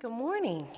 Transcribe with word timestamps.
Good 0.00 0.12
morning. 0.12 0.68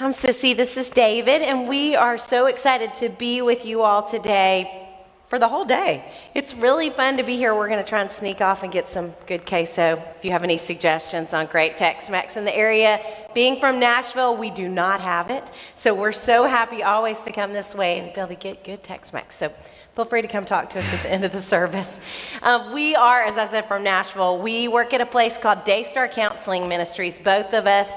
I'm 0.00 0.12
Sissy. 0.12 0.56
This 0.56 0.76
is 0.76 0.90
David, 0.90 1.42
and 1.42 1.68
we 1.68 1.94
are 1.94 2.18
so 2.18 2.46
excited 2.46 2.92
to 2.94 3.08
be 3.08 3.40
with 3.40 3.64
you 3.64 3.82
all 3.82 4.02
today 4.02 4.88
for 5.28 5.38
the 5.38 5.46
whole 5.46 5.64
day. 5.64 6.12
It's 6.34 6.54
really 6.54 6.90
fun 6.90 7.18
to 7.18 7.22
be 7.22 7.36
here. 7.36 7.54
We're 7.54 7.68
going 7.68 7.78
to 7.84 7.88
try 7.88 8.00
and 8.00 8.10
sneak 8.10 8.40
off 8.40 8.64
and 8.64 8.72
get 8.72 8.88
some 8.88 9.14
good 9.28 9.46
queso. 9.46 10.02
If 10.16 10.24
you 10.24 10.32
have 10.32 10.42
any 10.42 10.56
suggestions 10.56 11.32
on 11.32 11.46
great 11.46 11.76
Tex 11.76 12.10
Mex 12.10 12.36
in 12.36 12.44
the 12.44 12.56
area, 12.56 13.00
being 13.32 13.60
from 13.60 13.78
Nashville, 13.78 14.36
we 14.36 14.50
do 14.50 14.68
not 14.68 15.00
have 15.00 15.30
it. 15.30 15.44
So 15.76 15.94
we're 15.94 16.10
so 16.10 16.48
happy 16.48 16.82
always 16.82 17.20
to 17.20 17.30
come 17.30 17.52
this 17.52 17.76
way 17.76 18.00
and 18.00 18.12
be 18.12 18.20
able 18.22 18.28
to 18.30 18.34
get 18.34 18.64
good 18.64 18.82
Tex 18.82 19.12
Mex. 19.12 19.36
So 19.36 19.52
feel 19.96 20.04
free 20.04 20.20
to 20.20 20.28
come 20.28 20.44
talk 20.44 20.68
to 20.68 20.78
us 20.78 20.92
at 20.92 21.02
the 21.04 21.10
end 21.10 21.24
of 21.24 21.32
the 21.32 21.40
service. 21.40 21.98
Um, 22.42 22.70
we 22.74 22.94
are, 22.94 23.22
as 23.22 23.38
I 23.38 23.48
said, 23.48 23.66
from 23.66 23.82
Nashville. 23.82 24.38
We 24.38 24.68
work 24.68 24.92
at 24.92 25.00
a 25.00 25.06
place 25.06 25.38
called 25.38 25.64
Daystar 25.64 26.06
Counseling 26.06 26.68
Ministries, 26.68 27.18
both 27.18 27.54
of 27.54 27.66
us. 27.66 27.90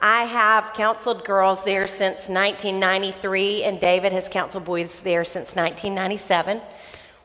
I 0.00 0.26
have 0.26 0.72
counseled 0.74 1.24
girls 1.24 1.64
there 1.64 1.88
since 1.88 2.28
1993, 2.28 3.64
and 3.64 3.80
David 3.80 4.12
has 4.12 4.28
counseled 4.28 4.64
boys 4.64 5.00
there 5.00 5.24
since 5.24 5.56
1997 5.56 6.60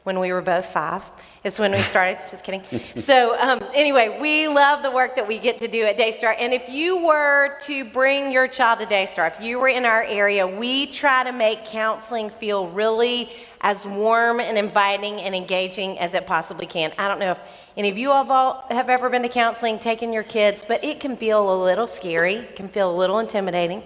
when 0.05 0.19
we 0.19 0.31
were 0.31 0.41
both 0.41 0.67
five. 0.67 1.01
It's 1.43 1.57
when 1.57 1.71
we 1.71 1.79
started. 1.79 2.19
Just 2.29 2.43
kidding. 2.43 2.61
So, 2.95 3.35
um, 3.39 3.59
anyway, 3.73 4.19
we 4.21 4.47
love 4.47 4.83
the 4.83 4.91
work 4.91 5.15
that 5.15 5.27
we 5.27 5.39
get 5.39 5.57
to 5.57 5.67
do 5.67 5.83
at 5.83 5.97
Daystar. 5.97 6.35
And 6.37 6.53
if 6.53 6.69
you 6.69 7.03
were 7.03 7.57
to 7.63 7.83
bring 7.85 8.31
your 8.31 8.47
child 8.47 8.79
to 8.79 8.85
Daystar, 8.85 9.25
if 9.27 9.41
you 9.41 9.57
were 9.57 9.67
in 9.67 9.83
our 9.83 10.03
area, 10.03 10.45
we 10.45 10.85
try 10.85 11.23
to 11.23 11.31
make 11.31 11.65
counseling 11.65 12.29
feel 12.29 12.67
really 12.67 13.31
as 13.61 13.83
warm 13.83 14.39
and 14.39 14.59
inviting 14.59 15.21
and 15.21 15.33
engaging 15.33 15.97
as 15.97 16.13
it 16.13 16.27
possibly 16.27 16.67
can. 16.67 16.93
I 16.99 17.07
don't 17.07 17.19
know 17.19 17.31
if 17.31 17.39
any 17.75 17.89
of 17.89 17.97
you 17.97 18.11
all 18.11 18.63
have 18.69 18.89
ever 18.89 19.09
been 19.09 19.23
to 19.23 19.29
counseling, 19.29 19.79
taken 19.79 20.13
your 20.13 20.21
kids, 20.21 20.63
but 20.67 20.83
it 20.83 20.99
can 20.99 21.17
feel 21.17 21.51
a 21.51 21.57
little 21.63 21.87
scary, 21.87 22.35
it 22.35 22.55
can 22.55 22.69
feel 22.69 22.93
a 22.93 22.95
little 22.95 23.17
intimidating. 23.17 23.81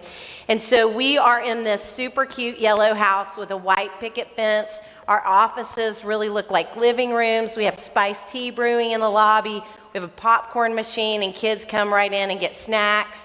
And 0.50 0.62
so 0.62 0.92
we 0.92 1.18
are 1.18 1.42
in 1.42 1.64
this 1.64 1.82
super 1.82 2.26
cute 2.26 2.60
yellow 2.60 2.94
house 2.94 3.38
with 3.38 3.52
a 3.52 3.58
white 3.58 3.98
picket 4.02 4.36
fence. 4.36 4.80
Our 5.10 5.26
offices 5.26 6.06
really 6.06 6.30
look 6.30 6.52
like 6.52 6.76
living 6.76 7.14
rooms. 7.14 7.58
We 7.58 7.66
have 7.66 7.80
spiced 7.80 8.28
tea 8.28 8.52
brewing 8.52 8.92
in 8.92 9.00
the 9.00 9.10
lobby. 9.10 9.64
We 9.92 10.00
have 10.00 10.04
a 10.04 10.08
popcorn 10.08 10.76
machine, 10.76 11.24
and 11.24 11.34
kids 11.34 11.66
come 11.66 11.92
right 11.92 12.14
in 12.14 12.30
and 12.30 12.40
get 12.40 12.56
snacks. 12.56 13.18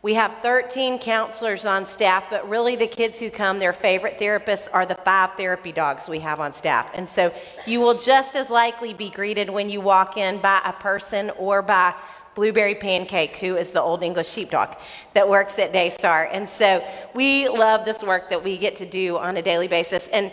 We 0.00 0.14
have 0.14 0.34
13 0.40 0.98
counselors 0.98 1.66
on 1.66 1.84
staff, 1.84 2.24
but 2.30 2.48
really 2.48 2.76
the 2.76 2.86
kids 2.86 3.18
who 3.18 3.28
come, 3.28 3.58
their 3.58 3.74
favorite 3.74 4.18
therapists 4.18 4.68
are 4.72 4.86
the 4.86 4.94
five 4.94 5.34
therapy 5.34 5.70
dogs 5.70 6.08
we 6.08 6.20
have 6.20 6.40
on 6.40 6.54
staff. 6.54 6.90
And 6.94 7.06
so 7.06 7.30
you 7.66 7.80
will 7.80 7.98
just 7.98 8.34
as 8.34 8.48
likely 8.48 8.94
be 8.94 9.10
greeted 9.10 9.50
when 9.50 9.68
you 9.68 9.82
walk 9.82 10.16
in 10.16 10.40
by 10.40 10.62
a 10.64 10.72
person 10.72 11.28
or 11.36 11.60
by 11.60 11.94
Blueberry 12.36 12.76
Pancake, 12.76 13.36
who 13.36 13.56
is 13.56 13.72
the 13.72 13.82
Old 13.82 14.02
English 14.02 14.30
sheepdog 14.30 14.76
that 15.12 15.28
works 15.28 15.58
at 15.58 15.74
Daystar. 15.74 16.30
And 16.32 16.48
so 16.48 16.82
we 17.12 17.48
love 17.48 17.84
this 17.84 18.02
work 18.02 18.30
that 18.30 18.42
we 18.42 18.56
get 18.56 18.76
to 18.76 18.86
do 18.86 19.18
on 19.18 19.36
a 19.36 19.42
daily 19.42 19.68
basis. 19.68 20.08
And 20.08 20.30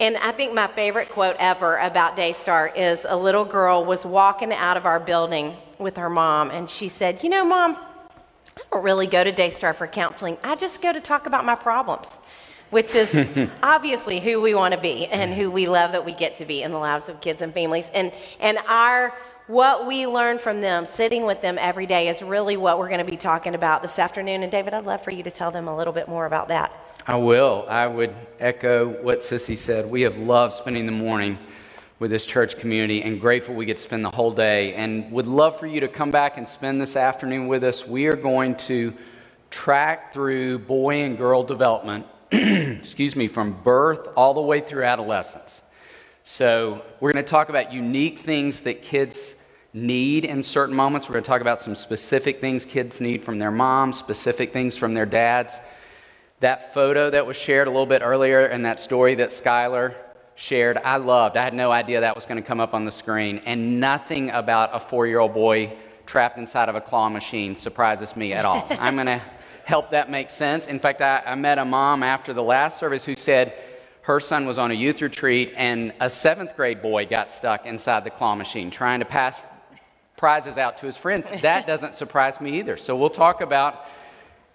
and 0.00 0.16
I 0.18 0.32
think 0.32 0.54
my 0.54 0.68
favorite 0.68 1.08
quote 1.08 1.36
ever 1.38 1.76
about 1.78 2.16
Daystar 2.16 2.68
is 2.68 3.04
a 3.08 3.16
little 3.16 3.44
girl 3.44 3.84
was 3.84 4.06
walking 4.06 4.52
out 4.52 4.76
of 4.76 4.86
our 4.86 5.00
building 5.00 5.56
with 5.78 5.96
her 5.96 6.08
mom, 6.08 6.50
and 6.50 6.70
she 6.70 6.88
said, 6.88 7.22
You 7.22 7.30
know, 7.30 7.44
mom, 7.44 7.76
I 7.76 8.60
don't 8.72 8.84
really 8.84 9.06
go 9.06 9.24
to 9.24 9.32
Daystar 9.32 9.72
for 9.72 9.86
counseling. 9.86 10.36
I 10.44 10.54
just 10.54 10.80
go 10.80 10.92
to 10.92 11.00
talk 11.00 11.26
about 11.26 11.44
my 11.44 11.54
problems, 11.54 12.08
which 12.70 12.94
is 12.94 13.48
obviously 13.62 14.20
who 14.20 14.40
we 14.40 14.54
want 14.54 14.74
to 14.74 14.80
be 14.80 15.06
and 15.06 15.34
who 15.34 15.50
we 15.50 15.68
love 15.68 15.92
that 15.92 16.04
we 16.04 16.12
get 16.12 16.36
to 16.38 16.44
be 16.44 16.62
in 16.62 16.70
the 16.70 16.78
lives 16.78 17.08
of 17.08 17.20
kids 17.20 17.42
and 17.42 17.52
families. 17.52 17.90
And, 17.92 18.12
and 18.38 18.58
our 18.68 19.14
what 19.48 19.86
we 19.86 20.06
learn 20.06 20.38
from 20.38 20.60
them, 20.60 20.84
sitting 20.84 21.24
with 21.24 21.40
them 21.40 21.56
every 21.58 21.86
day, 21.86 22.08
is 22.08 22.22
really 22.22 22.56
what 22.56 22.78
we're 22.78 22.88
going 22.88 23.04
to 23.04 23.10
be 23.10 23.16
talking 23.16 23.54
about 23.54 23.82
this 23.82 23.98
afternoon. 23.98 24.42
And 24.42 24.52
David, 24.52 24.74
I'd 24.74 24.84
love 24.84 25.02
for 25.02 25.10
you 25.10 25.22
to 25.22 25.30
tell 25.30 25.50
them 25.50 25.66
a 25.66 25.76
little 25.76 25.94
bit 25.94 26.06
more 26.06 26.26
about 26.26 26.48
that. 26.48 26.70
I 27.08 27.16
will. 27.16 27.64
I 27.66 27.86
would 27.86 28.14
echo 28.38 28.86
what 28.86 29.20
Sissy 29.20 29.56
said. 29.56 29.90
We 29.90 30.02
have 30.02 30.18
loved 30.18 30.52
spending 30.52 30.84
the 30.84 30.92
morning 30.92 31.38
with 31.98 32.10
this 32.10 32.26
church 32.26 32.58
community 32.58 33.00
and 33.00 33.18
grateful 33.18 33.54
we 33.54 33.64
get 33.64 33.78
to 33.78 33.82
spend 33.82 34.04
the 34.04 34.10
whole 34.10 34.30
day 34.30 34.74
and 34.74 35.10
would 35.10 35.26
love 35.26 35.58
for 35.58 35.66
you 35.66 35.80
to 35.80 35.88
come 35.88 36.10
back 36.10 36.36
and 36.36 36.46
spend 36.46 36.82
this 36.82 36.96
afternoon 36.96 37.48
with 37.48 37.64
us. 37.64 37.86
We 37.86 38.08
are 38.08 38.14
going 38.14 38.56
to 38.56 38.92
track 39.50 40.12
through 40.12 40.58
boy 40.58 41.00
and 41.00 41.16
girl 41.16 41.42
development, 41.44 42.04
excuse 42.30 43.16
me, 43.16 43.26
from 43.26 43.52
birth 43.62 44.06
all 44.14 44.34
the 44.34 44.42
way 44.42 44.60
through 44.60 44.84
adolescence. 44.84 45.62
So, 46.24 46.84
we're 47.00 47.14
going 47.14 47.24
to 47.24 47.30
talk 47.30 47.48
about 47.48 47.72
unique 47.72 48.18
things 48.18 48.60
that 48.60 48.82
kids 48.82 49.34
need 49.72 50.26
in 50.26 50.42
certain 50.42 50.76
moments. 50.76 51.08
We're 51.08 51.14
going 51.14 51.24
to 51.24 51.28
talk 51.28 51.40
about 51.40 51.62
some 51.62 51.74
specific 51.74 52.42
things 52.42 52.66
kids 52.66 53.00
need 53.00 53.22
from 53.22 53.38
their 53.38 53.50
moms, 53.50 53.98
specific 53.98 54.52
things 54.52 54.76
from 54.76 54.92
their 54.92 55.06
dads. 55.06 55.58
That 56.40 56.72
photo 56.72 57.10
that 57.10 57.26
was 57.26 57.36
shared 57.36 57.66
a 57.66 57.70
little 57.70 57.86
bit 57.86 58.02
earlier 58.02 58.44
and 58.44 58.64
that 58.64 58.78
story 58.78 59.16
that 59.16 59.30
Skylar 59.30 59.94
shared, 60.36 60.76
I 60.78 60.98
loved. 60.98 61.36
I 61.36 61.42
had 61.42 61.54
no 61.54 61.72
idea 61.72 62.00
that 62.00 62.14
was 62.14 62.26
going 62.26 62.40
to 62.40 62.46
come 62.46 62.60
up 62.60 62.74
on 62.74 62.84
the 62.84 62.92
screen, 62.92 63.42
and 63.44 63.80
nothing 63.80 64.30
about 64.30 64.70
a 64.72 64.78
four 64.78 65.06
year 65.06 65.18
old 65.18 65.34
boy 65.34 65.72
trapped 66.06 66.38
inside 66.38 66.68
of 66.68 66.76
a 66.76 66.80
claw 66.80 67.08
machine 67.08 67.56
surprises 67.56 68.16
me 68.16 68.32
at 68.32 68.44
all. 68.44 68.66
I'm 68.70 68.94
going 68.94 69.06
to 69.06 69.20
help 69.64 69.90
that 69.90 70.10
make 70.10 70.30
sense. 70.30 70.66
In 70.66 70.78
fact, 70.78 71.02
I, 71.02 71.22
I, 71.26 71.34
met 71.34 71.58
a 71.58 71.64
mom 71.64 72.02
after 72.02 72.32
the 72.32 72.42
last 72.42 72.78
service 72.78 73.04
who 73.04 73.14
said 73.14 73.52
her 74.02 74.18
son 74.18 74.46
was 74.46 74.56
on 74.56 74.70
a 74.70 74.74
youth 74.74 75.02
retreat 75.02 75.52
and 75.56 75.92
a 76.00 76.08
seventh 76.08 76.56
grade 76.56 76.80
boy 76.80 77.04
got 77.04 77.30
stuck 77.30 77.66
inside 77.66 78.04
the 78.04 78.10
claw 78.10 78.34
machine 78.34 78.70
trying 78.70 79.00
to 79.00 79.04
pass 79.04 79.38
prizes 80.16 80.56
out 80.56 80.78
to 80.78 80.86
his 80.86 80.96
friends. 80.96 81.30
That 81.42 81.66
doesn't 81.66 81.94
surprise 81.94 82.40
me 82.40 82.58
either. 82.58 82.78
So 82.78 82.96
we'll 82.96 83.10
talk 83.10 83.42
about 83.42 83.84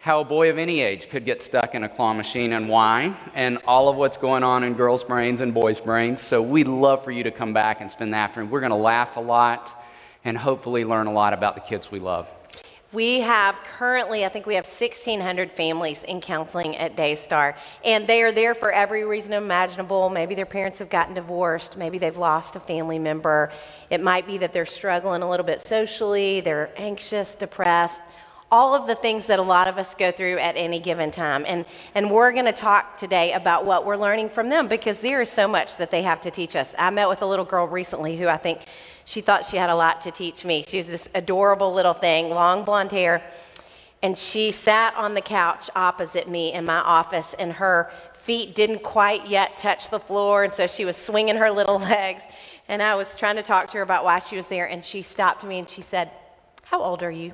how 0.03 0.19
a 0.19 0.25
boy 0.25 0.50
of 0.50 0.58
any 0.58 0.81
age 0.81 1.09
could 1.09 1.24
get 1.24 1.41
stuck 1.41 1.75
in 1.75 1.86
a 1.86 1.88
claw 1.88 2.14
machine 2.14 2.52
and 2.52 2.68
why, 2.68 3.16
and 3.36 3.58
all 3.66 3.88
of 3.88 3.96
what's 3.96 4.18
going 4.18 4.44
on 4.44 4.62
in 4.66 4.74
girls' 4.74 5.02
brains 5.02 5.40
and 5.40 5.53
boys' 5.53 5.80
brains. 5.80 6.19
So 6.19 6.41
we'd 6.41 6.68
love 6.68 7.06
for 7.06 7.12
you 7.12 7.24
to 7.24 7.31
come 7.31 7.53
back 7.53 7.80
and 7.80 7.90
spend 7.90 8.12
the 8.12 8.18
afternoon. 8.18 8.52
We're 8.52 8.59
going 8.59 8.72
to 8.72 8.75
laugh 8.75 9.16
a 9.16 9.22
lot 9.22 9.81
and 10.25 10.38
hopefully 10.38 10.84
learn 10.84 11.08
a 11.08 11.12
lot 11.13 11.31
about 11.31 11.56
the 11.56 11.62
kids 11.62 11.90
we 11.90 12.00
love. 12.00 12.30
We 12.92 13.22
have 13.22 13.56
currently, 13.78 14.25
I 14.25 14.28
think 14.28 14.46
we 14.46 14.56
have 14.56 14.66
1,600 14.66 15.50
families 15.50 16.03
in 16.03 16.19
counseling 16.19 16.75
at 16.75 16.97
Daystar, 16.97 17.56
and 17.86 18.06
they 18.06 18.24
are 18.24 18.34
there 18.34 18.53
for 18.53 18.74
every 18.74 19.06
reason 19.06 19.31
imaginable. 19.31 20.09
Maybe 20.09 20.36
their 20.36 20.46
parents 20.46 20.80
have 20.80 20.90
gotten 20.90 21.13
divorced, 21.13 21.78
maybe 21.78 21.97
they've 21.97 22.18
lost 22.18 22.58
a 22.58 22.59
family 22.59 23.00
member. 23.00 23.53
It 23.90 24.03
might 24.03 24.28
be 24.28 24.38
that 24.40 24.52
they're 24.52 24.66
struggling 24.66 25.22
a 25.22 25.30
little 25.30 25.46
bit 25.46 25.66
socially, 25.66 26.42
they're 26.42 26.72
anxious, 26.75 27.36
depressed 27.36 28.02
all 28.53 28.75
of 28.75 28.86
the 28.86 28.94
things 28.94 29.25
that 29.25 29.40
a 29.40 29.41
lot 29.41 29.68
of 29.68 29.80
us 29.80 29.96
go 29.96 30.12
through 30.12 30.38
at 30.38 30.56
any 30.56 30.80
given 30.80 31.09
time. 31.09 31.44
And, 31.47 31.66
and 31.96 32.12
we're 32.12 32.31
going 32.31 32.46
to 32.46 32.53
talk 32.53 32.97
today 32.97 33.34
about 33.34 33.66
what 33.66 33.84
we're 33.84 33.97
learning 33.97 34.30
from 34.30 34.47
them 34.47 34.68
because 34.68 35.00
there 35.00 35.22
is 35.22 35.30
so 35.31 35.47
much 35.47 35.78
that 35.78 35.90
they 35.90 36.03
have 36.03 36.22
to 36.22 36.30
teach 36.30 36.56
us. 36.56 36.75
I 36.78 36.92
met 36.92 37.09
with 37.09 37.24
a 37.24 37.25
little 37.25 37.46
girl 37.46 37.66
recently 37.66 38.16
who 38.16 38.28
I 38.28 38.38
think 38.38 38.59
she 39.06 39.22
thought 39.22 39.44
she 39.44 39.58
had 39.58 39.72
a 39.72 39.75
lot 39.75 40.02
to 40.02 40.12
teach 40.12 40.46
me. 40.46 40.63
She 40.68 40.78
was 40.78 40.86
this 40.86 41.08
adorable 41.16 41.74
little 41.74 41.96
thing, 41.96 42.30
long 42.30 42.63
blonde 42.63 42.92
hair. 42.92 43.24
And 44.03 44.16
she 44.16 44.52
sat 44.52 44.94
on 44.97 45.16
the 45.16 45.22
couch 45.22 45.72
opposite 45.75 46.30
me 46.30 46.53
in 46.53 46.63
my 46.63 46.78
office, 46.78 47.34
and 47.40 47.53
her 47.53 47.90
feet 48.13 48.53
didn't 48.53 48.84
quite 48.84 49.25
yet 49.25 49.58
touch 49.58 49.90
the 49.90 50.00
floor. 50.00 50.44
And 50.44 50.53
so 50.53 50.68
she 50.68 50.86
was 50.86 50.96
swinging 50.96 51.38
her 51.38 51.50
little 51.50 51.80
legs. 51.96 52.22
And 52.68 52.84
I 52.84 52.94
was 52.94 53.16
trying 53.16 53.38
to 53.38 53.44
talk 53.44 53.72
to 53.72 53.78
her 53.78 53.81
about 53.81 54.06
why 54.06 54.19
she 54.19 54.36
was 54.36 54.46
there. 54.46 54.68
And 54.68 54.86
she 54.86 55.02
stopped 55.02 55.44
me 55.44 55.58
and 55.58 55.68
she 55.68 55.81
said, 55.81 56.12
How 56.66 56.80
old 56.84 57.02
are 57.02 57.09
you? 57.09 57.34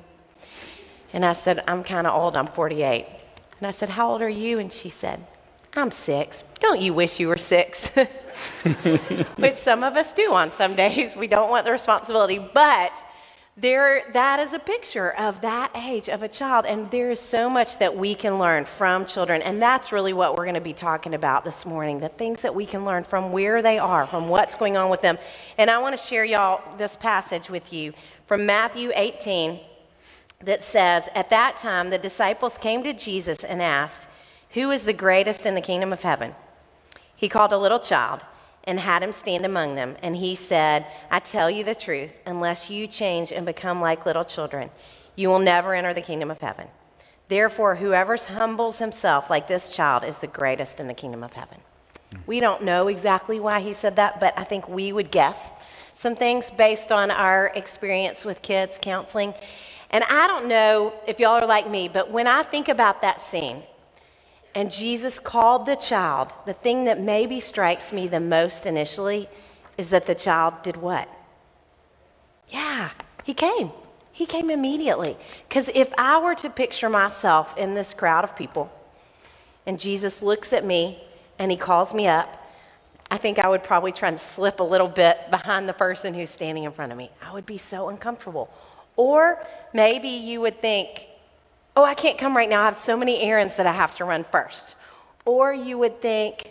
And 1.12 1.24
I 1.24 1.32
said, 1.32 1.62
I'm 1.66 1.82
kind 1.82 2.06
of 2.06 2.14
old, 2.14 2.36
I'm 2.36 2.46
48. 2.46 3.06
And 3.58 3.66
I 3.66 3.70
said, 3.70 3.90
How 3.90 4.10
old 4.10 4.22
are 4.22 4.28
you? 4.28 4.58
And 4.58 4.72
she 4.72 4.88
said, 4.88 5.26
I'm 5.74 5.90
six. 5.90 6.42
Don't 6.58 6.80
you 6.80 6.92
wish 6.92 7.20
you 7.20 7.28
were 7.28 7.36
six? 7.36 7.88
Which 9.36 9.56
some 9.56 9.84
of 9.84 9.96
us 9.96 10.12
do 10.12 10.32
on 10.32 10.50
some 10.50 10.74
days. 10.74 11.14
We 11.14 11.28
don't 11.28 11.50
want 11.50 11.64
the 11.64 11.72
responsibility. 11.72 12.38
But 12.38 12.92
there, 13.56 14.10
that 14.14 14.40
is 14.40 14.52
a 14.52 14.58
picture 14.58 15.12
of 15.12 15.42
that 15.42 15.70
age 15.76 16.08
of 16.08 16.24
a 16.24 16.28
child. 16.28 16.66
And 16.66 16.90
there 16.90 17.10
is 17.10 17.20
so 17.20 17.48
much 17.48 17.78
that 17.78 17.96
we 17.96 18.16
can 18.16 18.38
learn 18.38 18.64
from 18.64 19.06
children. 19.06 19.42
And 19.42 19.62
that's 19.62 19.92
really 19.92 20.12
what 20.12 20.36
we're 20.36 20.44
going 20.44 20.54
to 20.54 20.60
be 20.60 20.72
talking 20.72 21.14
about 21.14 21.44
this 21.44 21.64
morning 21.64 22.00
the 22.00 22.08
things 22.08 22.42
that 22.42 22.54
we 22.54 22.66
can 22.66 22.84
learn 22.84 23.04
from 23.04 23.30
where 23.30 23.62
they 23.62 23.78
are, 23.78 24.06
from 24.06 24.28
what's 24.28 24.56
going 24.56 24.76
on 24.76 24.90
with 24.90 25.02
them. 25.02 25.18
And 25.56 25.70
I 25.70 25.78
want 25.78 25.96
to 25.96 26.04
share, 26.04 26.24
y'all, 26.24 26.76
this 26.78 26.96
passage 26.96 27.48
with 27.48 27.72
you 27.72 27.92
from 28.26 28.44
Matthew 28.44 28.90
18 28.94 29.60
that 30.42 30.62
says, 30.62 31.08
At 31.14 31.30
that 31.30 31.58
time, 31.58 31.90
the 31.90 31.98
disciples 31.98 32.58
came 32.58 32.82
to 32.84 32.92
Jesus 32.92 33.44
and 33.44 33.60
asked, 33.60 34.08
Who 34.50 34.70
is 34.70 34.84
the 34.84 34.92
greatest 34.92 35.46
in 35.46 35.54
the 35.54 35.60
kingdom 35.60 35.92
of 35.92 36.02
heaven? 36.02 36.34
He 37.14 37.28
called 37.28 37.52
a 37.52 37.58
little 37.58 37.80
child 37.80 38.22
and 38.64 38.80
had 38.80 39.02
him 39.02 39.12
stand 39.12 39.44
among 39.44 39.74
them. 39.74 39.96
And 40.02 40.16
he 40.16 40.34
said, 40.34 40.86
I 41.10 41.18
tell 41.20 41.50
you 41.50 41.64
the 41.64 41.74
truth, 41.74 42.12
unless 42.26 42.70
you 42.70 42.86
change 42.86 43.32
and 43.32 43.44
become 43.44 43.80
like 43.80 44.06
little 44.06 44.24
children, 44.24 44.70
you 45.16 45.28
will 45.28 45.38
never 45.38 45.74
enter 45.74 45.92
the 45.92 46.00
kingdom 46.00 46.30
of 46.30 46.40
heaven. 46.40 46.68
Therefore, 47.28 47.76
whoever 47.76 48.16
humbles 48.16 48.78
himself 48.78 49.30
like 49.30 49.46
this 49.46 49.74
child 49.74 50.04
is 50.04 50.18
the 50.18 50.26
greatest 50.26 50.80
in 50.80 50.88
the 50.88 50.94
kingdom 50.94 51.22
of 51.22 51.34
heaven. 51.34 51.58
We 52.26 52.40
don't 52.40 52.62
know 52.62 52.88
exactly 52.88 53.38
why 53.38 53.60
he 53.60 53.72
said 53.72 53.96
that, 53.96 54.18
but 54.18 54.34
I 54.36 54.44
think 54.44 54.68
we 54.68 54.92
would 54.92 55.10
guess 55.10 55.52
some 55.94 56.16
things 56.16 56.50
based 56.50 56.90
on 56.90 57.10
our 57.10 57.52
experience 57.54 58.24
with 58.24 58.42
kids 58.42 58.78
counseling. 58.80 59.34
And 59.90 60.04
I 60.04 60.26
don't 60.26 60.46
know 60.46 60.94
if 61.06 61.18
y'all 61.18 61.42
are 61.42 61.46
like 61.46 61.68
me, 61.68 61.88
but 61.88 62.10
when 62.10 62.26
I 62.26 62.42
think 62.44 62.68
about 62.68 63.02
that 63.02 63.20
scene 63.20 63.62
and 64.54 64.70
Jesus 64.70 65.18
called 65.18 65.66
the 65.66 65.76
child, 65.76 66.32
the 66.46 66.52
thing 66.52 66.84
that 66.84 67.00
maybe 67.00 67.40
strikes 67.40 67.92
me 67.92 68.06
the 68.06 68.20
most 68.20 68.66
initially 68.66 69.28
is 69.76 69.90
that 69.90 70.06
the 70.06 70.14
child 70.14 70.62
did 70.62 70.76
what? 70.76 71.08
Yeah, 72.48 72.90
he 73.24 73.34
came. 73.34 73.72
He 74.12 74.26
came 74.26 74.50
immediately. 74.50 75.16
Because 75.48 75.70
if 75.74 75.92
I 75.96 76.18
were 76.18 76.34
to 76.36 76.50
picture 76.50 76.88
myself 76.88 77.56
in 77.56 77.74
this 77.74 77.94
crowd 77.94 78.24
of 78.24 78.36
people 78.36 78.70
and 79.66 79.78
Jesus 79.78 80.22
looks 80.22 80.52
at 80.52 80.64
me 80.64 81.02
and 81.38 81.50
he 81.50 81.56
calls 81.56 81.94
me 81.94 82.06
up, 82.06 82.36
I 83.10 83.16
think 83.16 83.38
I 83.40 83.48
would 83.48 83.64
probably 83.64 83.90
try 83.90 84.08
and 84.08 84.20
slip 84.20 84.60
a 84.60 84.64
little 84.64 84.86
bit 84.86 85.30
behind 85.30 85.68
the 85.68 85.72
person 85.72 86.14
who's 86.14 86.30
standing 86.30 86.64
in 86.64 86.70
front 86.70 86.92
of 86.92 86.98
me. 86.98 87.10
I 87.20 87.32
would 87.32 87.46
be 87.46 87.58
so 87.58 87.88
uncomfortable. 87.88 88.52
Or 88.96 89.42
maybe 89.72 90.08
you 90.08 90.40
would 90.40 90.60
think, 90.60 91.06
oh, 91.76 91.84
I 91.84 91.94
can't 91.94 92.18
come 92.18 92.36
right 92.36 92.48
now. 92.48 92.62
I 92.62 92.64
have 92.66 92.76
so 92.76 92.96
many 92.96 93.20
errands 93.20 93.56
that 93.56 93.66
I 93.66 93.72
have 93.72 93.94
to 93.96 94.04
run 94.04 94.24
first. 94.24 94.74
Or 95.24 95.52
you 95.52 95.78
would 95.78 96.00
think, 96.00 96.50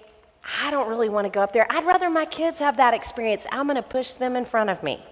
I 0.62 0.72
don't 0.72 0.90
really 0.90 1.10
want 1.10 1.26
to 1.26 1.30
go 1.30 1.42
up 1.42 1.54
there. 1.54 1.68
I'd 1.70 1.86
rather 1.86 2.10
my 2.10 2.26
kids 2.26 2.60
have 2.60 2.78
that 2.78 2.94
experience. 2.94 3.46
I'm 3.52 3.68
going 3.68 3.76
to 3.76 3.82
push 3.84 4.14
them 4.14 4.36
in 4.36 4.46
front 4.46 4.70
of 4.70 4.82
me. 4.84 5.04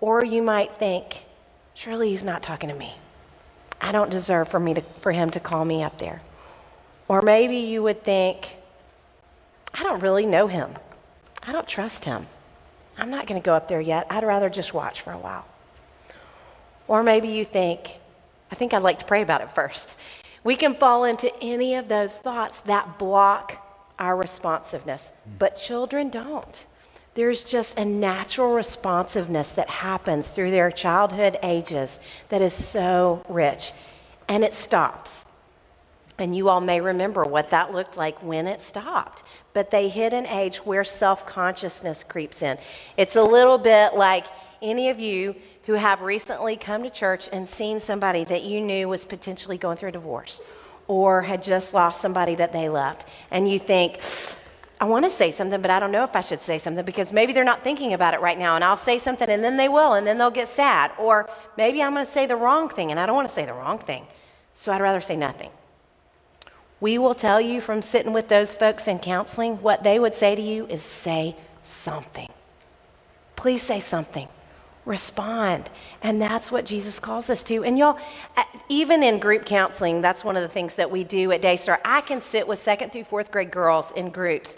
Or 0.00 0.24
you 0.24 0.42
might 0.42 0.76
think, 0.76 1.24
surely 1.74 2.10
he's 2.10 2.24
not 2.24 2.42
talking 2.42 2.68
to 2.68 2.74
me. 2.74 2.94
I 3.80 3.92
don't 3.92 4.10
deserve 4.10 4.48
for, 4.48 4.60
me 4.60 4.74
to, 4.74 4.82
for 5.00 5.12
him 5.12 5.30
to 5.30 5.40
call 5.40 5.64
me 5.64 5.82
up 5.82 5.98
there. 5.98 6.20
Or 7.08 7.22
maybe 7.22 7.56
you 7.56 7.82
would 7.82 8.02
think, 8.02 8.56
I 9.72 9.82
don't 9.82 10.00
really 10.00 10.26
know 10.26 10.46
him. 10.46 10.70
I 11.42 11.52
don't 11.52 11.68
trust 11.68 12.04
him. 12.04 12.26
I'm 12.98 13.10
not 13.10 13.26
going 13.26 13.40
to 13.40 13.44
go 13.44 13.54
up 13.54 13.68
there 13.68 13.80
yet. 13.80 14.06
I'd 14.10 14.24
rather 14.24 14.50
just 14.50 14.74
watch 14.74 15.02
for 15.02 15.12
a 15.12 15.18
while. 15.18 15.46
Or 16.88 17.02
maybe 17.02 17.28
you 17.28 17.44
think, 17.44 17.98
I 18.50 18.54
think 18.54 18.72
I'd 18.72 18.82
like 18.82 18.98
to 19.00 19.04
pray 19.04 19.22
about 19.22 19.40
it 19.40 19.52
first. 19.52 19.96
We 20.44 20.56
can 20.56 20.74
fall 20.74 21.04
into 21.04 21.34
any 21.42 21.74
of 21.74 21.88
those 21.88 22.16
thoughts 22.16 22.60
that 22.60 22.98
block 22.98 23.62
our 23.98 24.16
responsiveness, 24.16 25.10
hmm. 25.24 25.32
but 25.38 25.56
children 25.56 26.10
don't. 26.10 26.66
There's 27.14 27.42
just 27.42 27.78
a 27.78 27.84
natural 27.84 28.52
responsiveness 28.52 29.48
that 29.50 29.70
happens 29.70 30.28
through 30.28 30.50
their 30.50 30.70
childhood 30.70 31.38
ages 31.42 31.98
that 32.28 32.42
is 32.42 32.52
so 32.52 33.24
rich, 33.28 33.72
and 34.28 34.44
it 34.44 34.52
stops. 34.52 35.24
And 36.18 36.36
you 36.36 36.48
all 36.48 36.60
may 36.60 36.80
remember 36.80 37.24
what 37.24 37.50
that 37.50 37.72
looked 37.72 37.96
like 37.96 38.22
when 38.22 38.46
it 38.46 38.60
stopped. 38.60 39.22
But 39.54 39.70
they 39.70 39.88
hit 39.88 40.12
an 40.12 40.26
age 40.26 40.58
where 40.58 40.84
self 40.84 41.26
consciousness 41.26 42.04
creeps 42.04 42.42
in. 42.42 42.58
It's 42.96 43.16
a 43.16 43.22
little 43.22 43.58
bit 43.58 43.94
like 43.94 44.26
any 44.62 44.88
of 44.90 45.00
you 45.00 45.36
who 45.66 45.74
have 45.74 46.00
recently 46.00 46.56
come 46.56 46.84
to 46.84 46.90
church 46.90 47.28
and 47.32 47.48
seen 47.48 47.80
somebody 47.80 48.22
that 48.24 48.44
you 48.44 48.60
knew 48.60 48.88
was 48.88 49.04
potentially 49.04 49.58
going 49.58 49.76
through 49.76 49.88
a 49.88 49.92
divorce 49.92 50.40
or 50.86 51.22
had 51.22 51.42
just 51.42 51.74
lost 51.74 52.00
somebody 52.00 52.36
that 52.36 52.52
they 52.52 52.68
loved. 52.68 53.04
And 53.32 53.50
you 53.50 53.58
think, 53.58 54.00
I 54.80 54.84
want 54.84 55.04
to 55.06 55.10
say 55.10 55.32
something, 55.32 55.60
but 55.60 55.72
I 55.72 55.80
don't 55.80 55.90
know 55.90 56.04
if 56.04 56.14
I 56.14 56.20
should 56.20 56.40
say 56.40 56.58
something 56.58 56.84
because 56.84 57.12
maybe 57.12 57.32
they're 57.32 57.42
not 57.42 57.64
thinking 57.64 57.94
about 57.94 58.14
it 58.14 58.20
right 58.20 58.38
now. 58.38 58.54
And 58.54 58.62
I'll 58.62 58.76
say 58.76 59.00
something 59.00 59.28
and 59.28 59.42
then 59.42 59.56
they 59.56 59.68
will, 59.68 59.94
and 59.94 60.06
then 60.06 60.18
they'll 60.18 60.30
get 60.30 60.48
sad. 60.48 60.92
Or 60.98 61.28
maybe 61.56 61.82
I'm 61.82 61.94
going 61.94 62.06
to 62.06 62.12
say 62.12 62.26
the 62.26 62.36
wrong 62.36 62.68
thing 62.68 62.92
and 62.92 63.00
I 63.00 63.06
don't 63.06 63.16
want 63.16 63.28
to 63.28 63.34
say 63.34 63.44
the 63.44 63.52
wrong 63.52 63.80
thing. 63.80 64.06
So 64.54 64.72
I'd 64.72 64.80
rather 64.80 65.00
say 65.00 65.16
nothing. 65.16 65.50
We 66.78 66.96
will 66.96 67.14
tell 67.14 67.40
you 67.40 67.60
from 67.60 67.82
sitting 67.82 68.12
with 68.12 68.28
those 68.28 68.54
folks 68.54 68.86
in 68.86 69.00
counseling, 69.00 69.56
what 69.62 69.82
they 69.82 69.98
would 69.98 70.14
say 70.14 70.36
to 70.36 70.42
you 70.42 70.66
is 70.68 70.82
say 70.82 71.34
something. 71.62 72.30
Please 73.34 73.62
say 73.62 73.80
something 73.80 74.28
respond. 74.86 75.68
And 76.02 76.22
that's 76.22 76.50
what 76.50 76.64
Jesus 76.64 76.98
calls 76.98 77.28
us 77.28 77.42
to. 77.42 77.64
And 77.64 77.76
y'all, 77.76 77.98
even 78.70 79.02
in 79.02 79.18
group 79.18 79.44
counseling, 79.44 80.00
that's 80.00 80.24
one 80.24 80.36
of 80.36 80.42
the 80.42 80.48
things 80.48 80.76
that 80.76 80.90
we 80.90 81.04
do 81.04 81.32
at 81.32 81.42
Daystar. 81.42 81.80
I 81.84 82.00
can 82.00 82.20
sit 82.20 82.48
with 82.48 82.62
second 82.62 82.92
through 82.92 83.04
fourth 83.04 83.30
grade 83.30 83.50
girls 83.50 83.92
in 83.92 84.10
groups, 84.10 84.56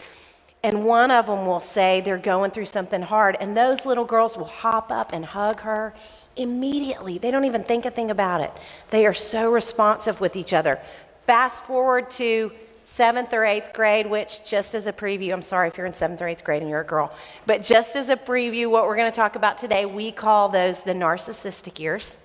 and 0.62 0.84
one 0.84 1.10
of 1.10 1.26
them 1.26 1.46
will 1.46 1.60
say 1.60 2.00
they're 2.00 2.19
going 2.19 2.50
through 2.50 2.66
something 2.66 3.02
hard, 3.02 3.36
and 3.40 3.56
those 3.56 3.86
little 3.86 4.04
girls 4.04 4.36
will 4.36 4.44
hop 4.44 4.92
up 4.92 5.12
and 5.12 5.25
hug 5.25 5.60
her 5.60 5.94
immediately. 6.36 7.19
They 7.19 7.30
don't 7.30 7.46
even 7.46 7.64
think 7.64 7.86
a 7.86 7.90
thing 7.90 8.10
about 8.10 8.42
it. 8.42 8.52
They 8.90 9.06
are 9.06 9.14
so 9.14 9.50
responsive 9.50 10.20
with 10.20 10.36
each 10.36 10.52
other. 10.52 10.80
Fast 11.26 11.64
forward 11.64 12.10
to 12.12 12.52
seventh 12.88 13.32
or 13.32 13.44
eighth 13.44 13.73
grade, 13.73 14.06
which 14.06 14.44
just 14.44 14.75
as 14.75 14.87
a 14.87 14.93
preview, 14.93 15.32
I'm 15.32 15.43
sorry 15.43 15.69
if 15.69 15.76
you're 15.76 15.87
in 15.87 15.94
seventh 15.94 16.20
or 16.20 16.26
eighth 16.26 16.43
grade 16.43 16.62
and 16.62 16.70
you're 16.70 16.81
a 16.81 16.87
girl, 16.87 17.12
but 17.46 17.62
just 17.62 17.94
as 17.94 18.08
a 18.08 18.17
preview, 18.17 18.69
what 18.70 18.87
we're 18.87 18.96
going 18.96 19.11
to 19.11 19.17
talk 19.17 19.37
about 19.37 19.58
today, 19.58 19.85
we 19.85 20.11
call 20.11 20.49
those 20.49 20.81
the 20.81 20.94
narcissistic 20.94 21.79
years 21.79 22.17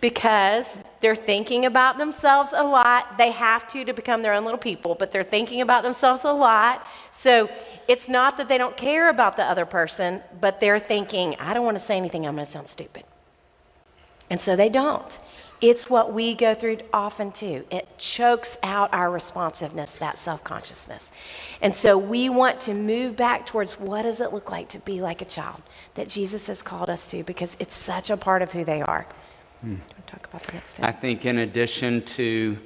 because 0.00 0.66
they're 1.00 1.16
thinking 1.16 1.64
about 1.64 1.96
themselves 1.96 2.50
a 2.52 2.62
lot. 2.62 3.16
They 3.18 3.30
have 3.30 3.68
to 3.72 3.84
to 3.84 3.92
become 3.92 4.22
their 4.22 4.32
own 4.32 4.44
little 4.44 4.58
people, 4.58 4.94
but 4.94 5.12
they're 5.12 5.24
thinking 5.24 5.60
about 5.60 5.82
themselves 5.84 6.24
a 6.24 6.32
lot. 6.32 6.86
So 7.12 7.48
it's 7.86 8.08
not 8.08 8.36
that 8.38 8.48
they 8.48 8.58
don't 8.58 8.76
care 8.76 9.08
about 9.10 9.36
the 9.36 9.44
other 9.44 9.64
person, 9.64 10.22
but 10.40 10.60
they're 10.60 10.78
thinking, 10.78 11.36
I 11.38 11.54
don't 11.54 11.64
want 11.64 11.78
to 11.78 11.84
say 11.84 11.96
anything, 11.96 12.26
I'm 12.26 12.34
going 12.34 12.46
to 12.46 12.50
sound 12.50 12.68
stupid. 12.68 13.04
And 14.28 14.40
so 14.40 14.56
they 14.56 14.68
don't. 14.68 15.18
It's 15.60 15.90
what 15.90 16.12
we 16.12 16.34
go 16.34 16.54
through 16.54 16.78
often 16.92 17.32
too. 17.32 17.64
It 17.70 17.88
chokes 17.98 18.56
out 18.62 18.92
our 18.92 19.10
responsiveness, 19.10 19.92
that 19.92 20.16
self 20.16 20.44
consciousness. 20.44 21.10
And 21.60 21.74
so 21.74 21.98
we 21.98 22.28
want 22.28 22.60
to 22.62 22.74
move 22.74 23.16
back 23.16 23.44
towards 23.44 23.74
what 23.74 24.02
does 24.02 24.20
it 24.20 24.32
look 24.32 24.50
like 24.52 24.68
to 24.70 24.78
be 24.78 25.00
like 25.00 25.20
a 25.20 25.24
child 25.24 25.62
that 25.94 26.08
Jesus 26.08 26.46
has 26.46 26.62
called 26.62 26.88
us 26.88 27.06
to 27.08 27.24
because 27.24 27.56
it's 27.58 27.74
such 27.74 28.10
a 28.10 28.16
part 28.16 28.42
of 28.42 28.52
who 28.52 28.64
they 28.64 28.82
are. 28.82 29.06
Hmm. 29.60 29.76
talk 30.06 30.26
about 30.28 30.42
the 30.42 30.52
next 30.52 30.72
step? 30.72 30.86
I 30.86 30.92
think, 30.92 31.26
in 31.26 31.38
addition 31.38 32.04
to 32.04 32.56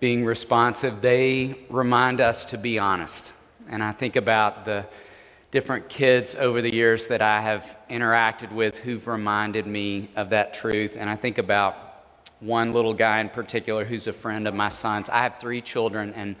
being 0.00 0.24
responsive, 0.24 1.00
they 1.00 1.56
remind 1.70 2.20
us 2.20 2.44
to 2.46 2.58
be 2.58 2.80
honest. 2.80 3.30
And 3.68 3.84
I 3.84 3.92
think 3.92 4.16
about 4.16 4.64
the 4.64 4.84
different 5.52 5.88
kids 5.88 6.34
over 6.34 6.60
the 6.60 6.74
years 6.74 7.06
that 7.06 7.22
I 7.22 7.40
have 7.40 7.76
interacted 7.88 8.50
with 8.50 8.78
who've 8.78 9.06
reminded 9.06 9.66
me 9.66 10.08
of 10.16 10.30
that 10.30 10.54
truth. 10.54 10.96
And 10.98 11.08
I 11.08 11.14
think 11.14 11.38
about 11.38 11.91
one 12.42 12.72
little 12.72 12.92
guy 12.92 13.20
in 13.20 13.28
particular 13.28 13.84
who's 13.84 14.08
a 14.08 14.12
friend 14.12 14.48
of 14.48 14.54
my 14.54 14.68
son's. 14.68 15.08
I 15.08 15.22
have 15.22 15.38
three 15.38 15.60
children, 15.60 16.12
and 16.14 16.36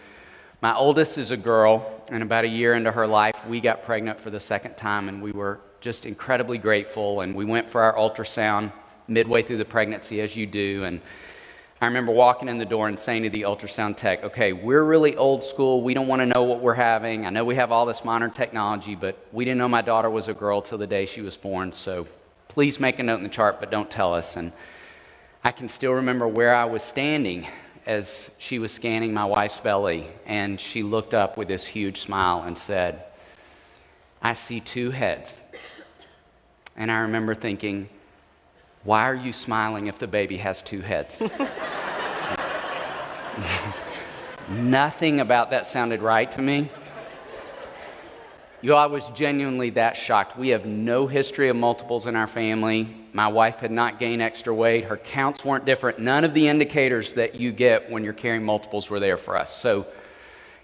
my 0.60 0.74
oldest 0.74 1.16
is 1.16 1.30
a 1.30 1.36
girl, 1.36 2.04
and 2.10 2.22
about 2.22 2.44
a 2.44 2.48
year 2.48 2.74
into 2.74 2.90
her 2.90 3.06
life, 3.06 3.46
we 3.46 3.60
got 3.60 3.84
pregnant 3.84 4.20
for 4.20 4.30
the 4.30 4.40
second 4.40 4.76
time, 4.76 5.08
and 5.08 5.22
we 5.22 5.32
were 5.32 5.60
just 5.80 6.04
incredibly 6.04 6.58
grateful. 6.58 7.20
And 7.20 7.34
we 7.34 7.44
went 7.44 7.70
for 7.70 7.82
our 7.82 7.94
ultrasound 7.94 8.72
midway 9.08 9.42
through 9.42 9.58
the 9.58 9.64
pregnancy, 9.64 10.20
as 10.20 10.36
you 10.36 10.46
do. 10.46 10.84
And 10.84 11.00
I 11.80 11.86
remember 11.86 12.12
walking 12.12 12.48
in 12.48 12.58
the 12.58 12.64
door 12.64 12.88
and 12.88 12.98
saying 12.98 13.24
to 13.24 13.30
the 13.30 13.42
ultrasound 13.42 13.96
tech, 13.96 14.22
okay, 14.24 14.52
we're 14.52 14.84
really 14.84 15.16
old 15.16 15.42
school. 15.42 15.82
We 15.82 15.94
don't 15.94 16.06
want 16.06 16.20
to 16.20 16.26
know 16.26 16.44
what 16.44 16.60
we're 16.60 16.74
having. 16.74 17.26
I 17.26 17.30
know 17.30 17.44
we 17.44 17.56
have 17.56 17.72
all 17.72 17.86
this 17.86 18.04
modern 18.04 18.30
technology, 18.30 18.94
but 18.94 19.18
we 19.32 19.44
didn't 19.44 19.58
know 19.58 19.68
my 19.68 19.82
daughter 19.82 20.10
was 20.10 20.28
a 20.28 20.34
girl 20.34 20.62
till 20.62 20.78
the 20.78 20.86
day 20.86 21.06
she 21.06 21.22
was 21.22 21.36
born. 21.36 21.72
So 21.72 22.06
please 22.48 22.78
make 22.78 23.00
a 23.00 23.02
note 23.02 23.16
in 23.16 23.24
the 23.24 23.28
chart, 23.28 23.58
but 23.58 23.70
don't 23.70 23.90
tell 23.90 24.14
us. 24.14 24.36
And 24.36 24.52
I 25.44 25.50
can 25.50 25.68
still 25.68 25.94
remember 25.94 26.28
where 26.28 26.54
I 26.54 26.66
was 26.66 26.84
standing 26.84 27.48
as 27.84 28.30
she 28.38 28.60
was 28.60 28.70
scanning 28.70 29.12
my 29.12 29.24
wife's 29.24 29.58
belly, 29.58 30.06
and 30.24 30.60
she 30.60 30.84
looked 30.84 31.14
up 31.14 31.36
with 31.36 31.48
this 31.48 31.66
huge 31.66 32.00
smile 32.00 32.44
and 32.44 32.56
said, 32.56 33.02
I 34.22 34.34
see 34.34 34.60
two 34.60 34.92
heads. 34.92 35.40
And 36.76 36.92
I 36.92 37.00
remember 37.00 37.34
thinking, 37.34 37.88
why 38.84 39.02
are 39.02 39.16
you 39.16 39.32
smiling 39.32 39.88
if 39.88 39.98
the 39.98 40.06
baby 40.06 40.36
has 40.36 40.62
two 40.62 40.80
heads? 40.80 41.20
Nothing 44.48 45.18
about 45.18 45.50
that 45.50 45.66
sounded 45.66 46.02
right 46.02 46.30
to 46.30 46.40
me. 46.40 46.70
You, 48.62 48.74
I 48.74 48.86
was 48.86 49.08
genuinely 49.08 49.70
that 49.70 49.96
shocked. 49.96 50.38
We 50.38 50.50
have 50.50 50.66
no 50.66 51.08
history 51.08 51.48
of 51.48 51.56
multiples 51.56 52.06
in 52.06 52.14
our 52.14 52.28
family. 52.28 52.88
My 53.12 53.26
wife 53.26 53.56
had 53.56 53.72
not 53.72 53.98
gained 53.98 54.22
extra 54.22 54.54
weight. 54.54 54.84
Her 54.84 54.96
counts 54.96 55.44
weren't 55.44 55.64
different. 55.64 55.98
None 55.98 56.22
of 56.22 56.32
the 56.32 56.46
indicators 56.46 57.14
that 57.14 57.34
you 57.34 57.50
get 57.50 57.90
when 57.90 58.04
you're 58.04 58.12
carrying 58.12 58.44
multiples 58.44 58.88
were 58.88 59.00
there 59.00 59.16
for 59.16 59.36
us. 59.36 59.52
So 59.52 59.88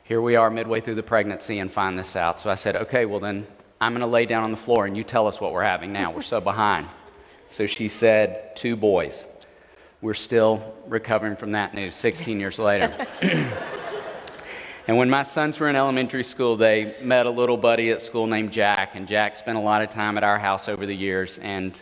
here 0.04 0.22
we 0.22 0.36
are 0.36 0.48
midway 0.48 0.80
through 0.80 0.94
the 0.94 1.02
pregnancy 1.02 1.58
and 1.58 1.68
find 1.68 1.98
this 1.98 2.14
out. 2.14 2.38
So 2.38 2.50
I 2.50 2.54
said, 2.54 2.76
okay, 2.76 3.04
well 3.04 3.18
then 3.18 3.48
I'm 3.80 3.94
going 3.94 4.02
to 4.02 4.06
lay 4.06 4.26
down 4.26 4.44
on 4.44 4.52
the 4.52 4.56
floor 4.56 4.86
and 4.86 4.96
you 4.96 5.02
tell 5.02 5.26
us 5.26 5.40
what 5.40 5.52
we're 5.52 5.64
having 5.64 5.92
now. 5.92 6.12
We're 6.12 6.22
so 6.22 6.40
behind. 6.52 6.86
So 7.50 7.66
she 7.66 7.88
said, 7.88 8.54
two 8.54 8.76
boys. 8.76 9.26
We're 10.00 10.14
still 10.14 10.72
recovering 10.86 11.34
from 11.34 11.50
that 11.52 11.74
news 11.74 11.96
16 11.96 12.38
years 12.38 12.60
later. 12.60 12.96
and 14.88 14.96
when 14.96 15.10
my 15.10 15.22
sons 15.22 15.60
were 15.60 15.68
in 15.68 15.76
elementary 15.76 16.24
school, 16.24 16.56
they 16.56 16.96
met 17.02 17.26
a 17.26 17.30
little 17.30 17.58
buddy 17.58 17.90
at 17.90 18.00
school 18.00 18.26
named 18.26 18.52
Jack. 18.52 18.96
And 18.96 19.06
Jack 19.06 19.36
spent 19.36 19.58
a 19.58 19.60
lot 19.60 19.82
of 19.82 19.90
time 19.90 20.16
at 20.16 20.24
our 20.24 20.38
house 20.38 20.66
over 20.66 20.86
the 20.86 20.96
years. 20.96 21.36
And 21.40 21.78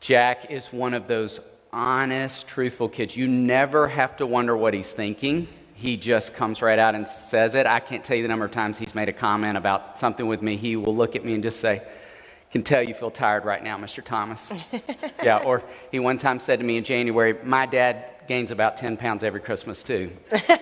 Jack 0.00 0.50
is 0.50 0.70
one 0.70 0.92
of 0.92 1.08
those 1.08 1.40
honest, 1.72 2.46
truthful 2.46 2.90
kids. 2.90 3.16
You 3.16 3.26
never 3.26 3.88
have 3.88 4.14
to 4.18 4.26
wonder 4.26 4.54
what 4.54 4.74
he's 4.74 4.92
thinking. 4.92 5.48
He 5.72 5.96
just 5.96 6.34
comes 6.34 6.60
right 6.60 6.78
out 6.78 6.94
and 6.94 7.08
says 7.08 7.54
it. 7.54 7.64
I 7.64 7.80
can't 7.80 8.04
tell 8.04 8.18
you 8.18 8.22
the 8.22 8.28
number 8.28 8.44
of 8.44 8.50
times 8.50 8.76
he's 8.76 8.94
made 8.94 9.08
a 9.08 9.12
comment 9.14 9.56
about 9.56 9.98
something 9.98 10.26
with 10.26 10.42
me. 10.42 10.56
He 10.56 10.76
will 10.76 10.94
look 10.94 11.16
at 11.16 11.24
me 11.24 11.32
and 11.32 11.42
just 11.42 11.60
say, 11.60 11.80
can 12.50 12.62
tell 12.62 12.82
you 12.82 12.94
feel 12.94 13.10
tired 13.10 13.44
right 13.44 13.62
now, 13.62 13.76
Mr. 13.76 14.04
Thomas. 14.04 14.52
yeah, 15.22 15.38
or 15.38 15.62
he 15.90 15.98
one 15.98 16.18
time 16.18 16.40
said 16.40 16.58
to 16.60 16.64
me 16.64 16.76
in 16.76 16.84
January, 16.84 17.36
My 17.44 17.66
dad 17.66 18.12
gains 18.28 18.50
about 18.50 18.76
10 18.76 18.96
pounds 18.96 19.24
every 19.24 19.40
Christmas, 19.40 19.82
too. 19.82 20.10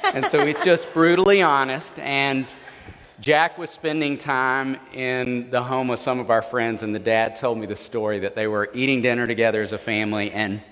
and 0.04 0.26
so 0.26 0.44
he's 0.44 0.62
just 0.64 0.92
brutally 0.92 1.42
honest. 1.42 1.98
And 1.98 2.52
Jack 3.20 3.58
was 3.58 3.70
spending 3.70 4.18
time 4.18 4.76
in 4.92 5.50
the 5.50 5.62
home 5.62 5.90
of 5.90 5.98
some 5.98 6.20
of 6.20 6.30
our 6.30 6.42
friends, 6.42 6.82
and 6.82 6.94
the 6.94 6.98
dad 6.98 7.36
told 7.36 7.58
me 7.58 7.66
the 7.66 7.76
story 7.76 8.18
that 8.20 8.34
they 8.34 8.46
were 8.46 8.70
eating 8.74 9.02
dinner 9.02 9.26
together 9.26 9.60
as 9.60 9.72
a 9.72 9.78
family 9.78 10.32
and 10.32 10.62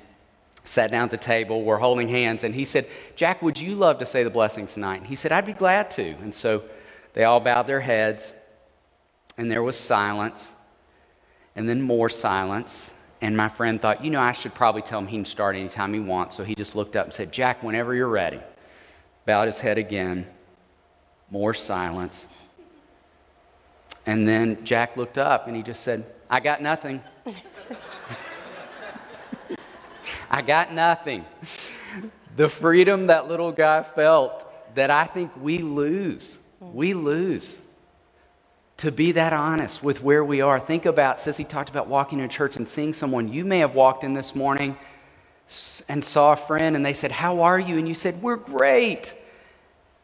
sat 0.65 0.91
down 0.91 1.05
at 1.05 1.11
the 1.11 1.17
table, 1.17 1.65
were 1.65 1.79
holding 1.79 2.09
hands, 2.09 2.45
and 2.45 2.55
he 2.55 2.65
said, 2.65 2.87
Jack, 3.17 3.43
would 3.43 3.59
you 3.61 3.75
love 3.75 3.99
to 3.99 4.07
say 4.07 4.23
the 4.23 4.31
blessing 4.31 4.67
tonight? 4.67 4.99
And 4.99 5.07
he 5.07 5.17
said, 5.17 5.33
I'd 5.33 5.47
be 5.47 5.53
glad 5.53 5.91
to. 5.93 6.11
And 6.23 6.35
so 6.35 6.63
they 7.15 7.25
all 7.25 7.41
bowed 7.41 7.67
their 7.67 7.81
heads, 7.81 8.33
and 9.37 9.51
there 9.51 9.63
was 9.63 9.77
silence 9.77 10.53
and 11.57 11.69
then 11.69 11.83
more 11.83 12.09
silence. 12.09 12.93
And 13.21 13.37
my 13.37 13.49
friend 13.49 13.81
thought, 13.81 14.05
you 14.05 14.11
know, 14.11 14.21
I 14.21 14.33
should 14.33 14.55
probably 14.55 14.83
tell 14.83 14.99
him 14.99 15.07
he 15.07 15.17
can 15.17 15.25
start 15.25 15.55
anytime 15.55 15.95
he 15.95 16.01
wants. 16.01 16.37
So 16.37 16.43
he 16.45 16.55
just 16.55 16.75
looked 16.75 16.97
up 16.97 17.07
and 17.07 17.15
said, 17.15 17.33
Jack, 17.33 17.63
whenever 17.63 17.95
you're 17.95 18.09
ready. 18.09 18.41
Bowed 19.27 19.47
his 19.47 19.61
head 19.61 19.79
again. 19.79 20.27
More 21.31 21.55
silence. 21.55 22.27
And 24.05 24.27
then 24.27 24.65
Jack 24.65 24.97
looked 24.97 25.19
up 25.19 25.47
and 25.47 25.55
he 25.57 25.63
just 25.63 25.85
said, 25.85 26.05
I 26.29 26.41
got 26.41 26.61
nothing. 26.61 27.01
I 30.31 30.43
got 30.43 30.73
nothing. 30.73 31.25
The 32.35 32.49
freedom 32.49 33.07
that 33.07 33.29
little 33.29 33.53
guy 33.53 33.85
felt 33.85 34.75
that 34.75 34.91
I 34.91 35.05
think 35.05 35.31
we 35.41 35.59
lose. 35.59 36.41
We 36.59 36.95
lose 36.95 37.61
to 38.83 38.91
be 38.91 39.13
that 39.13 39.33
honest 39.33 39.81
with 39.81 40.03
where 40.03 40.25
we 40.25 40.41
are. 40.41 40.59
Think 40.59 40.87
about, 40.87 41.19
Sissy 41.19 41.49
talked 41.49 41.71
about 41.71 41.87
walking 41.87 42.19
in 42.19 42.29
church 42.29 42.57
and 42.57 42.69
seeing 42.69 42.93
someone. 42.93 43.33
You 43.33 43.45
may 43.45 43.61
have 43.61 43.77
walked 43.77 44.03
in 44.03 44.13
this 44.13 44.35
morning 44.35 44.77
and 45.89 46.05
saw 46.05 46.33
a 46.33 46.37
friend 46.37 46.75
and 46.75 46.85
they 46.85 46.93
said, 46.93 47.13
How 47.13 47.43
are 47.43 47.61
you? 47.61 47.79
And 47.79 47.87
you 47.87 47.95
said, 47.95 48.21
We're 48.21 48.35
great. 48.35 49.15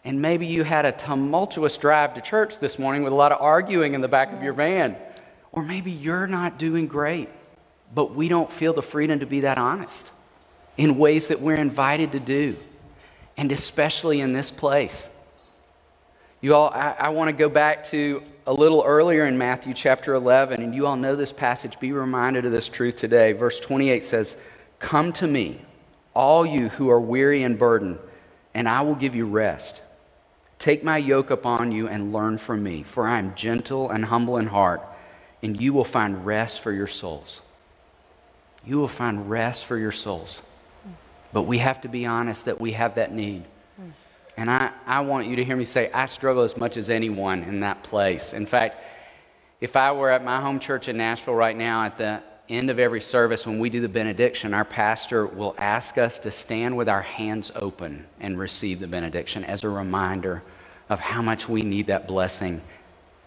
And 0.04 0.22
maybe 0.22 0.46
you 0.46 0.62
had 0.62 0.84
a 0.84 0.92
tumultuous 0.92 1.76
drive 1.76 2.14
to 2.14 2.20
church 2.20 2.60
this 2.60 2.78
morning 2.78 3.02
with 3.02 3.12
a 3.12 3.16
lot 3.16 3.32
of 3.32 3.40
arguing 3.40 3.94
in 3.94 4.00
the 4.00 4.06
back 4.06 4.32
of 4.32 4.44
your 4.44 4.52
van. 4.52 4.96
Or 5.50 5.64
maybe 5.64 5.90
you're 5.90 6.28
not 6.28 6.56
doing 6.56 6.86
great, 6.86 7.28
but 7.92 8.14
we 8.14 8.28
don't 8.28 8.50
feel 8.50 8.74
the 8.74 8.80
freedom 8.80 9.18
to 9.18 9.26
be 9.26 9.40
that 9.40 9.58
honest 9.58 10.12
in 10.76 10.98
ways 10.98 11.26
that 11.28 11.40
we're 11.40 11.56
invited 11.56 12.12
to 12.12 12.20
do, 12.20 12.56
and 13.36 13.50
especially 13.50 14.20
in 14.20 14.34
this 14.34 14.52
place. 14.52 15.10
You 16.40 16.54
all, 16.54 16.70
I, 16.70 16.94
I 16.98 17.08
want 17.08 17.30
to 17.30 17.36
go 17.36 17.48
back 17.48 17.82
to 17.84 18.22
a 18.46 18.52
little 18.52 18.84
earlier 18.86 19.26
in 19.26 19.36
Matthew 19.36 19.74
chapter 19.74 20.14
11, 20.14 20.62
and 20.62 20.72
you 20.72 20.86
all 20.86 20.96
know 20.96 21.16
this 21.16 21.32
passage. 21.32 21.80
Be 21.80 21.90
reminded 21.90 22.44
of 22.44 22.52
this 22.52 22.68
truth 22.68 22.94
today. 22.94 23.32
Verse 23.32 23.58
28 23.58 24.04
says, 24.04 24.36
Come 24.78 25.12
to 25.14 25.26
me, 25.26 25.60
all 26.14 26.46
you 26.46 26.68
who 26.68 26.90
are 26.90 27.00
weary 27.00 27.42
and 27.42 27.58
burdened, 27.58 27.98
and 28.54 28.68
I 28.68 28.82
will 28.82 28.94
give 28.94 29.16
you 29.16 29.26
rest. 29.26 29.82
Take 30.60 30.84
my 30.84 30.96
yoke 30.96 31.30
upon 31.30 31.72
you 31.72 31.88
and 31.88 32.12
learn 32.12 32.38
from 32.38 32.62
me, 32.62 32.84
for 32.84 33.06
I 33.06 33.18
am 33.18 33.34
gentle 33.34 33.90
and 33.90 34.04
humble 34.04 34.36
in 34.36 34.46
heart, 34.46 34.82
and 35.42 35.60
you 35.60 35.72
will 35.72 35.84
find 35.84 36.24
rest 36.24 36.60
for 36.60 36.70
your 36.70 36.86
souls. 36.86 37.40
You 38.64 38.78
will 38.78 38.88
find 38.88 39.28
rest 39.28 39.64
for 39.64 39.76
your 39.76 39.92
souls. 39.92 40.42
But 41.32 41.42
we 41.42 41.58
have 41.58 41.80
to 41.80 41.88
be 41.88 42.06
honest 42.06 42.44
that 42.44 42.60
we 42.60 42.72
have 42.72 42.94
that 42.94 43.12
need. 43.12 43.44
And 44.38 44.48
I, 44.48 44.70
I 44.86 45.00
want 45.00 45.26
you 45.26 45.34
to 45.34 45.44
hear 45.44 45.56
me 45.56 45.64
say, 45.64 45.90
I 45.90 46.06
struggle 46.06 46.44
as 46.44 46.56
much 46.56 46.76
as 46.76 46.90
anyone 46.90 47.42
in 47.42 47.58
that 47.60 47.82
place. 47.82 48.32
In 48.32 48.46
fact, 48.46 48.84
if 49.60 49.74
I 49.74 49.90
were 49.90 50.10
at 50.10 50.22
my 50.22 50.40
home 50.40 50.60
church 50.60 50.86
in 50.86 50.96
Nashville 50.96 51.34
right 51.34 51.56
now, 51.56 51.82
at 51.82 51.98
the 51.98 52.22
end 52.48 52.70
of 52.70 52.78
every 52.78 53.00
service, 53.00 53.48
when 53.48 53.58
we 53.58 53.68
do 53.68 53.80
the 53.80 53.88
benediction, 53.88 54.54
our 54.54 54.64
pastor 54.64 55.26
will 55.26 55.56
ask 55.58 55.98
us 55.98 56.20
to 56.20 56.30
stand 56.30 56.76
with 56.76 56.88
our 56.88 57.02
hands 57.02 57.50
open 57.56 58.06
and 58.20 58.38
receive 58.38 58.78
the 58.78 58.86
benediction 58.86 59.42
as 59.44 59.64
a 59.64 59.68
reminder 59.68 60.44
of 60.88 61.00
how 61.00 61.20
much 61.20 61.48
we 61.48 61.62
need 61.62 61.88
that 61.88 62.06
blessing 62.06 62.62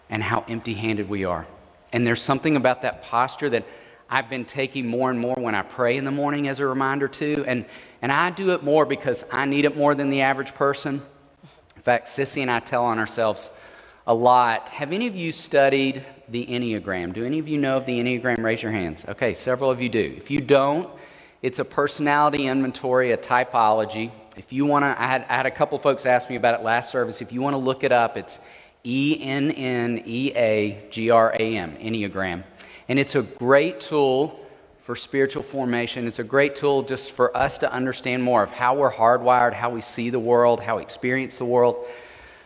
and 0.08 0.22
how 0.22 0.46
empty 0.48 0.72
handed 0.72 1.10
we 1.10 1.26
are. 1.26 1.46
And 1.92 2.06
there's 2.06 2.22
something 2.22 2.56
about 2.56 2.80
that 2.82 3.02
posture 3.02 3.50
that 3.50 3.66
I've 4.08 4.30
been 4.30 4.46
taking 4.46 4.86
more 4.86 5.10
and 5.10 5.20
more 5.20 5.36
when 5.36 5.54
I 5.54 5.60
pray 5.60 5.98
in 5.98 6.06
the 6.06 6.10
morning 6.10 6.48
as 6.48 6.58
a 6.58 6.66
reminder, 6.66 7.06
too. 7.06 7.44
And 7.46 7.66
and 8.02 8.12
I 8.12 8.30
do 8.30 8.50
it 8.50 8.62
more 8.62 8.84
because 8.84 9.24
I 9.30 9.46
need 9.46 9.64
it 9.64 9.76
more 9.76 9.94
than 9.94 10.10
the 10.10 10.20
average 10.20 10.54
person. 10.54 11.00
In 11.76 11.82
fact, 11.82 12.08
Sissy 12.08 12.42
and 12.42 12.50
I 12.50 12.60
tell 12.60 12.84
on 12.84 12.98
ourselves 12.98 13.48
a 14.06 14.14
lot. 14.14 14.68
Have 14.70 14.92
any 14.92 15.06
of 15.06 15.14
you 15.14 15.30
studied 15.32 16.04
the 16.28 16.44
Enneagram? 16.46 17.12
Do 17.12 17.24
any 17.24 17.38
of 17.38 17.48
you 17.48 17.58
know 17.58 17.76
of 17.76 17.86
the 17.86 17.98
Enneagram? 18.00 18.42
Raise 18.42 18.62
your 18.62 18.72
hands. 18.72 19.04
Okay, 19.08 19.34
several 19.34 19.70
of 19.70 19.80
you 19.80 19.88
do. 19.88 20.14
If 20.16 20.30
you 20.30 20.40
don't, 20.40 20.90
it's 21.42 21.60
a 21.60 21.64
personality 21.64 22.46
inventory, 22.46 23.12
a 23.12 23.16
typology. 23.16 24.10
If 24.36 24.52
you 24.52 24.66
want 24.66 24.84
to, 24.84 25.00
I 25.00 25.06
had, 25.06 25.26
I 25.28 25.36
had 25.36 25.46
a 25.46 25.50
couple 25.50 25.78
folks 25.78 26.06
ask 26.06 26.28
me 26.28 26.36
about 26.36 26.58
it 26.58 26.64
last 26.64 26.90
service. 26.90 27.20
If 27.20 27.32
you 27.32 27.40
want 27.40 27.54
to 27.54 27.58
look 27.58 27.84
it 27.84 27.92
up, 27.92 28.16
it's 28.16 28.40
E 28.84 29.18
N 29.22 29.50
N 29.52 30.02
E 30.04 30.32
A 30.34 30.88
G 30.90 31.10
R 31.10 31.32
A 31.38 31.56
M, 31.56 31.76
Enneagram. 31.76 32.42
And 32.88 32.98
it's 32.98 33.14
a 33.14 33.22
great 33.22 33.80
tool 33.80 34.40
for 34.82 34.96
spiritual 34.96 35.42
formation. 35.42 36.06
It's 36.06 36.18
a 36.18 36.24
great 36.24 36.56
tool 36.56 36.82
just 36.82 37.12
for 37.12 37.34
us 37.36 37.58
to 37.58 37.72
understand 37.72 38.22
more 38.22 38.42
of 38.42 38.50
how 38.50 38.74
we're 38.74 38.92
hardwired, 38.92 39.54
how 39.54 39.70
we 39.70 39.80
see 39.80 40.10
the 40.10 40.18
world, 40.18 40.60
how 40.60 40.76
we 40.76 40.82
experience 40.82 41.38
the 41.38 41.44
world. 41.44 41.86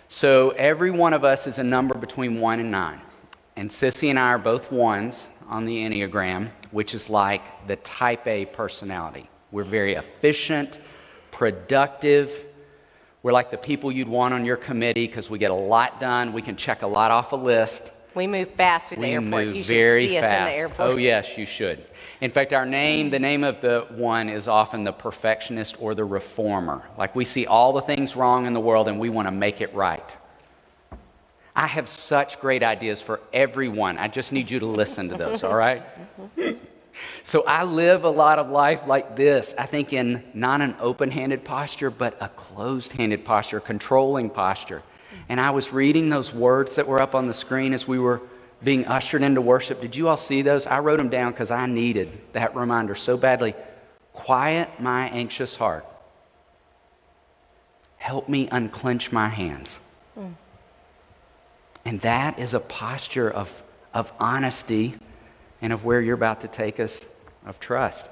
So 0.09 0.51
every 0.51 0.91
one 0.91 1.15
of 1.15 1.25
us 1.25 1.47
is 1.47 1.59
a 1.59 1.65
number 1.65 1.97
between 1.97 2.39
one 2.39 2.61
and 2.61 2.71
nine. 2.71 3.01
And 3.57 3.71
Sissy 3.71 4.11
and 4.11 4.19
I 4.19 4.29
are 4.29 4.39
both 4.39 4.71
ones 4.71 5.29
on 5.49 5.65
the 5.65 5.79
Enneagram, 5.79 6.51
which 6.73 6.95
is 6.95 7.09
like 7.09 7.67
the 7.67 7.77
type 7.77 8.27
A 8.27 8.45
personality. 8.45 9.31
We're 9.51 9.65
very 9.65 9.95
efficient, 9.95 10.79
productive. 11.31 12.47
We're 13.23 13.33
like 13.33 13.51
the 13.51 13.57
people 13.57 13.91
you'd 13.91 14.09
want 14.09 14.35
on 14.35 14.45
your 14.45 14.57
committee 14.57 15.07
because 15.07 15.31
we 15.31 15.39
get 15.39 15.51
a 15.51 15.55
lot 15.55 16.01
done. 16.01 16.35
We 16.35 16.43
can 16.43 16.57
check 16.57 16.83
a 16.83 16.87
lot 16.87 17.11
off 17.11 17.33
a 17.33 17.37
list. 17.37 17.93
We 18.17 18.27
move 18.27 18.49
fast 18.53 18.89
through 18.89 18.97
the 18.97 19.03
we 19.03 19.11
airport. 19.11 19.31
move 19.31 19.57
you 19.57 19.63
very 19.63 20.05
should 20.05 20.11
see 20.15 20.21
fast. 20.21 20.33
us 20.35 20.39
in 20.39 20.45
the 20.45 20.59
oh, 20.59 20.63
airport. 20.63 20.89
Oh, 20.95 20.97
yes, 20.97 21.37
you 21.37 21.45
should. 21.45 21.85
In 22.23 22.31
fact, 22.31 22.55
our 22.55 22.65
name, 22.65 23.11
the 23.11 23.19
name 23.19 23.45
of 23.45 23.61
the 23.61 23.87
one 23.91 24.31
is 24.31 24.49
often 24.49 24.85
the 24.85 24.93
perfectionist 24.93 25.77
or 25.79 25.95
the 25.95 26.05
reformer. 26.05 26.83
Like 26.97 27.15
we 27.15 27.27
see 27.27 27.47
all 27.47 27.75
the 27.75 27.83
things 27.83 28.17
wrong 28.17 28.47
in 28.47 28.55
the 28.55 28.61
world 28.61 28.89
and 28.89 28.99
we 28.99 29.11
want 29.11 29.29
to 29.29 29.33
make 29.33 29.61
it 29.61 29.73
right. 29.75 30.17
I 31.55 31.67
have 31.67 31.89
such 31.91 32.41
great 32.41 32.63
ideas 32.63 33.03
for 33.03 33.21
everyone. 33.35 33.99
I 33.99 34.09
just 34.09 34.33
need 34.33 34.51
you 34.51 34.61
to 34.61 34.67
listen 34.67 35.11
to 35.11 35.17
those, 35.17 35.43
all 35.43 35.55
right? 35.57 35.83
So 37.23 37.45
I 37.47 37.65
live 37.65 38.05
a 38.05 38.11
lot 38.11 38.39
of 38.39 38.49
life 38.49 38.87
like 38.87 39.17
this. 39.17 39.55
I 39.59 39.67
think 39.67 39.93
in 39.93 40.23
not 40.33 40.63
an 40.63 40.75
open 40.81 41.11
handed 41.11 41.45
posture, 41.45 41.91
but 41.91 42.17
a 42.23 42.31
closed 42.31 42.93
handed 42.93 43.23
posture, 43.23 43.61
controlling 43.61 44.31
posture. 44.31 44.83
And 45.29 45.41
I 45.41 45.51
was 45.51 45.73
reading 45.73 46.09
those 46.09 46.33
words 46.33 46.77
that 46.77 46.87
were 46.87 47.01
up 47.01 47.15
on 47.15 47.27
the 47.27 47.35
screen 47.35 47.75
as 47.75 47.89
we 47.89 47.99
were 47.99 48.21
being 48.63 48.87
ushered 48.87 49.23
into 49.23 49.41
worship. 49.41 49.81
Did 49.81 49.97
you 49.97 50.09
all 50.09 50.17
see 50.17 50.43
those? 50.43 50.67
I 50.67 50.79
wrote 50.79 50.99
them 50.99 51.09
down 51.09 51.33
because 51.33 51.51
I 51.51 51.67
needed 51.67 52.21
that 52.33 52.55
reminder 52.55 52.95
so 52.95 53.17
badly. 53.17 53.55
Quiet 54.13 54.69
my 54.81 55.09
anxious 55.09 55.55
heart. 55.57 55.87
Help 57.97 58.29
me 58.29 58.49
unclench 58.51 59.13
my 59.13 59.29
hands. 59.29 59.81
Mm. 60.19 60.35
And 61.85 62.01
that 62.01 62.39
is 62.39 62.55
a 62.55 62.61
posture 62.61 63.31
of, 63.31 63.63
of 63.93 64.13
honesty 64.19 64.95
and 65.61 65.73
of 65.73 65.85
where 65.85 66.01
you're 66.01 66.15
about 66.15 66.41
to 66.43 66.49
take 66.49 66.81
us 66.81 67.07
of 67.45 67.61
trust. 67.61 68.09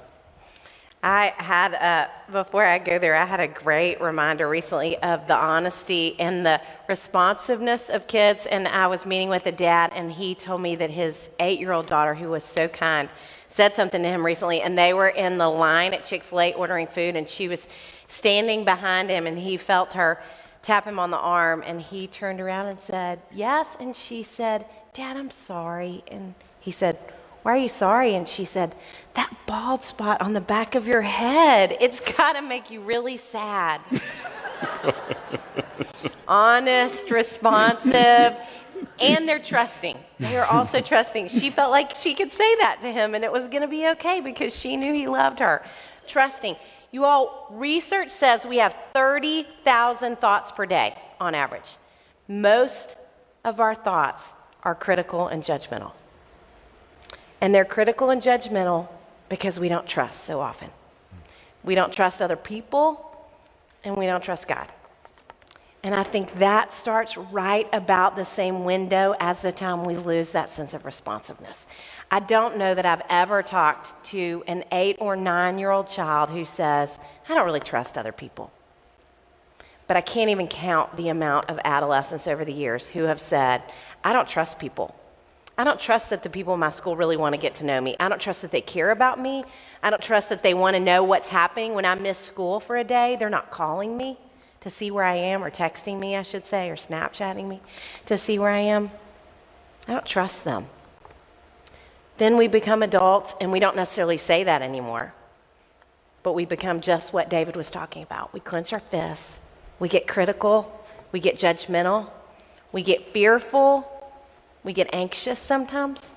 I 1.05 1.35
had 1.37 1.73
a, 1.73 2.09
before 2.31 2.65
I 2.65 2.79
go 2.79 2.97
there, 2.97 3.15
I 3.15 3.25
had 3.25 3.39
a 3.39 3.47
great 3.47 4.01
reminder 4.01 4.49
recently 4.49 4.97
of 4.97 5.27
the 5.27 5.35
honesty 5.35 6.19
and 6.19 6.43
the 6.43 6.59
responsiveness 6.89 7.89
of 7.89 8.07
kids. 8.07 8.47
And 8.47 8.67
I 8.67 8.87
was 8.87 9.05
meeting 9.05 9.29
with 9.29 9.45
a 9.45 9.51
dad, 9.51 9.91
and 9.93 10.11
he 10.11 10.33
told 10.33 10.61
me 10.61 10.75
that 10.77 10.89
his 10.89 11.29
eight 11.39 11.59
year 11.59 11.73
old 11.73 11.85
daughter, 11.85 12.15
who 12.15 12.29
was 12.29 12.43
so 12.43 12.67
kind, 12.67 13.07
said 13.49 13.75
something 13.75 14.01
to 14.01 14.09
him 14.09 14.25
recently. 14.25 14.63
And 14.63 14.75
they 14.75 14.95
were 14.95 15.09
in 15.09 15.37
the 15.37 15.47
line 15.47 15.93
at 15.93 16.05
Chick 16.05 16.23
fil 16.23 16.41
A 16.41 16.53
ordering 16.53 16.87
food, 16.87 17.15
and 17.15 17.29
she 17.29 17.47
was 17.47 17.67
standing 18.07 18.65
behind 18.65 19.11
him, 19.11 19.27
and 19.27 19.37
he 19.37 19.57
felt 19.57 19.93
her 19.93 20.19
tap 20.63 20.85
him 20.85 20.97
on 20.97 21.11
the 21.11 21.19
arm. 21.19 21.63
And 21.67 21.79
he 21.79 22.07
turned 22.07 22.41
around 22.41 22.65
and 22.65 22.79
said, 22.79 23.21
Yes. 23.31 23.77
And 23.79 23.95
she 23.95 24.23
said, 24.23 24.65
Dad, 24.95 25.17
I'm 25.17 25.29
sorry. 25.29 26.03
And 26.07 26.33
he 26.59 26.71
said, 26.71 26.97
why 27.45 27.53
are 27.53 27.57
you 27.57 27.69
sorry? 27.69 28.15
And 28.15 28.27
she 28.27 28.43
said, 28.43 28.73
That 29.13 29.31
bald 29.45 29.85
spot 29.85 30.19
on 30.19 30.33
the 30.33 30.41
back 30.41 30.73
of 30.73 30.87
your 30.87 31.03
head, 31.03 31.77
it's 31.79 31.99
got 31.99 32.33
to 32.33 32.41
make 32.41 32.71
you 32.71 32.81
really 32.81 33.17
sad. 33.17 33.81
Honest, 36.27 37.11
responsive, 37.11 38.35
and 38.99 39.29
they're 39.29 39.37
trusting. 39.37 39.95
They 40.19 40.35
are 40.37 40.45
also 40.47 40.81
trusting. 40.91 41.27
She 41.27 41.51
felt 41.51 41.69
like 41.69 41.95
she 41.95 42.15
could 42.15 42.31
say 42.31 42.55
that 42.55 42.79
to 42.81 42.91
him 42.91 43.13
and 43.13 43.23
it 43.23 43.31
was 43.31 43.47
going 43.47 43.61
to 43.61 43.67
be 43.67 43.89
okay 43.89 44.21
because 44.21 44.55
she 44.55 44.75
knew 44.75 44.91
he 44.91 45.05
loved 45.05 45.37
her. 45.37 45.63
Trusting. 46.07 46.55
You 46.89 47.05
all, 47.05 47.45
research 47.51 48.09
says 48.09 48.43
we 48.47 48.57
have 48.57 48.75
30,000 48.95 50.19
thoughts 50.19 50.51
per 50.51 50.65
day 50.65 50.97
on 51.19 51.35
average. 51.35 51.77
Most 52.27 52.97
of 53.43 53.59
our 53.59 53.75
thoughts 53.75 54.33
are 54.63 54.73
critical 54.73 55.27
and 55.27 55.43
judgmental. 55.43 55.91
And 57.45 57.53
they're 57.53 57.63
critical 57.63 58.09
and 58.09 58.23
judgmental 58.23 58.87
because 59.29 59.59
we 59.59 59.69
don't 59.69 59.85
trust 59.85 60.23
so 60.23 60.41
often. 60.41 60.71
We 61.63 61.75
don't 61.75 61.93
trust 61.93 62.19
other 62.19 62.35
people, 62.35 62.99
and 63.83 63.95
we 63.95 64.07
don't 64.07 64.23
trust 64.23 64.47
God. 64.47 64.71
And 65.83 65.93
I 65.93 66.01
think 66.01 66.39
that 66.39 66.73
starts 66.73 67.17
right 67.17 67.69
about 67.71 68.15
the 68.15 68.25
same 68.25 68.65
window 68.65 69.13
as 69.19 69.41
the 69.41 69.51
time 69.51 69.83
we 69.83 69.95
lose 69.95 70.31
that 70.31 70.49
sense 70.49 70.73
of 70.73 70.85
responsiveness. 70.85 71.67
I 72.09 72.19
don't 72.19 72.57
know 72.57 72.73
that 72.73 72.83
I've 72.87 73.03
ever 73.11 73.43
talked 73.43 73.93
to 74.05 74.43
an 74.47 74.63
eight 74.71 74.97
or 74.99 75.15
nine 75.15 75.59
year 75.59 75.69
old 75.69 75.87
child 75.87 76.31
who 76.31 76.45
says, 76.45 76.97
I 77.29 77.35
don't 77.35 77.45
really 77.45 77.59
trust 77.59 77.95
other 77.95 78.11
people. 78.11 78.51
But 79.87 79.97
I 79.97 80.01
can't 80.01 80.31
even 80.31 80.47
count 80.47 80.97
the 80.97 81.09
amount 81.09 81.51
of 81.51 81.59
adolescents 81.63 82.25
over 82.25 82.43
the 82.43 82.53
years 82.53 82.87
who 82.87 83.03
have 83.03 83.21
said, 83.21 83.61
I 84.03 84.13
don't 84.13 84.27
trust 84.27 84.57
people. 84.57 84.95
I 85.57 85.63
don't 85.63 85.79
trust 85.79 86.09
that 86.09 86.23
the 86.23 86.29
people 86.29 86.53
in 86.53 86.59
my 86.59 86.69
school 86.69 86.97
really 86.97 87.15
want 87.15 87.33
to 87.33 87.41
get 87.41 87.55
to 87.55 87.65
know 87.65 87.79
me. 87.79 87.95
I 87.99 88.09
don't 88.09 88.19
trust 88.19 88.41
that 88.41 88.51
they 88.51 88.61
care 88.61 88.91
about 88.91 89.19
me. 89.19 89.45
I 89.81 89.89
don't 89.89 90.01
trust 90.01 90.29
that 90.29 90.43
they 90.43 90.53
want 90.53 90.75
to 90.75 90.79
know 90.81 91.03
what's 91.03 91.29
happening 91.29 91.73
when 91.73 91.85
I 91.85 91.95
miss 91.95 92.17
school 92.17 92.59
for 92.59 92.75
a 92.75 92.83
day. 92.83 93.15
They're 93.17 93.29
not 93.29 93.51
calling 93.51 93.95
me 93.95 94.17
to 94.61 94.69
see 94.69 94.89
where 94.89 95.03
I 95.03 95.15
am, 95.15 95.43
or 95.43 95.51
texting 95.51 95.99
me, 95.99 96.15
I 96.15 96.23
should 96.23 96.45
say, 96.45 96.69
or 96.69 96.75
Snapchatting 96.75 97.47
me 97.47 97.61
to 98.07 98.17
see 98.17 98.39
where 98.39 98.49
I 98.49 98.61
am. 98.61 98.89
I 99.87 99.93
don't 99.93 100.05
trust 100.05 100.43
them. 100.43 100.65
Then 102.17 102.35
we 102.35 102.47
become 102.47 102.81
adults, 102.81 103.35
and 103.39 103.51
we 103.51 103.59
don't 103.59 103.75
necessarily 103.75 104.17
say 104.17 104.43
that 104.43 104.63
anymore, 104.63 105.13
but 106.23 106.33
we 106.33 106.45
become 106.45 106.81
just 106.81 107.13
what 107.13 107.29
David 107.29 107.55
was 107.55 107.69
talking 107.69 108.01
about. 108.01 108.33
We 108.33 108.39
clench 108.39 108.73
our 108.73 108.79
fists, 108.79 109.39
we 109.77 109.87
get 109.87 110.07
critical, 110.07 110.83
we 111.11 111.19
get 111.19 111.35
judgmental, 111.35 112.09
we 112.71 112.81
get 112.81 113.13
fearful, 113.13 113.87
we 114.65 114.73
get 114.73 114.89
anxious 114.91 115.39
sometimes. 115.39 116.15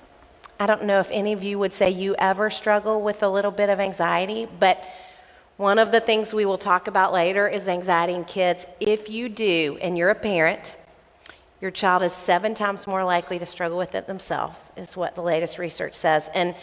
I 0.59 0.65
don't 0.65 0.83
know 0.83 0.99
if 0.99 1.09
any 1.11 1.31
of 1.31 1.43
you 1.43 1.59
would 1.59 1.71
say 1.71 1.91
you 1.91 2.15
ever 2.15 2.49
struggle 2.49 3.01
with 3.01 3.21
a 3.21 3.29
little 3.29 3.51
bit 3.51 3.69
of 3.69 3.79
anxiety, 3.79 4.47
but 4.59 4.83
one 5.55 5.77
of 5.77 5.91
the 5.91 6.01
things 6.01 6.33
we 6.33 6.45
will 6.45 6.57
talk 6.57 6.87
about 6.87 7.13
later 7.13 7.47
is 7.47 7.67
anxiety 7.67 8.13
in 8.13 8.25
kids. 8.25 8.65
If 8.79 9.07
you 9.07 9.29
do, 9.29 9.77
and 9.81 9.97
you're 9.97 10.09
a 10.09 10.15
parent, 10.15 10.75
your 11.61 11.69
child 11.69 12.01
is 12.01 12.11
seven 12.11 12.55
times 12.55 12.87
more 12.87 13.03
likely 13.03 13.37
to 13.37 13.45
struggle 13.45 13.77
with 13.77 13.93
it 13.93 14.07
themselves, 14.07 14.71
is 14.75 14.97
what 14.97 15.13
the 15.13 15.21
latest 15.21 15.59
research 15.59 15.93
says. 15.93 16.29
And 16.33 16.55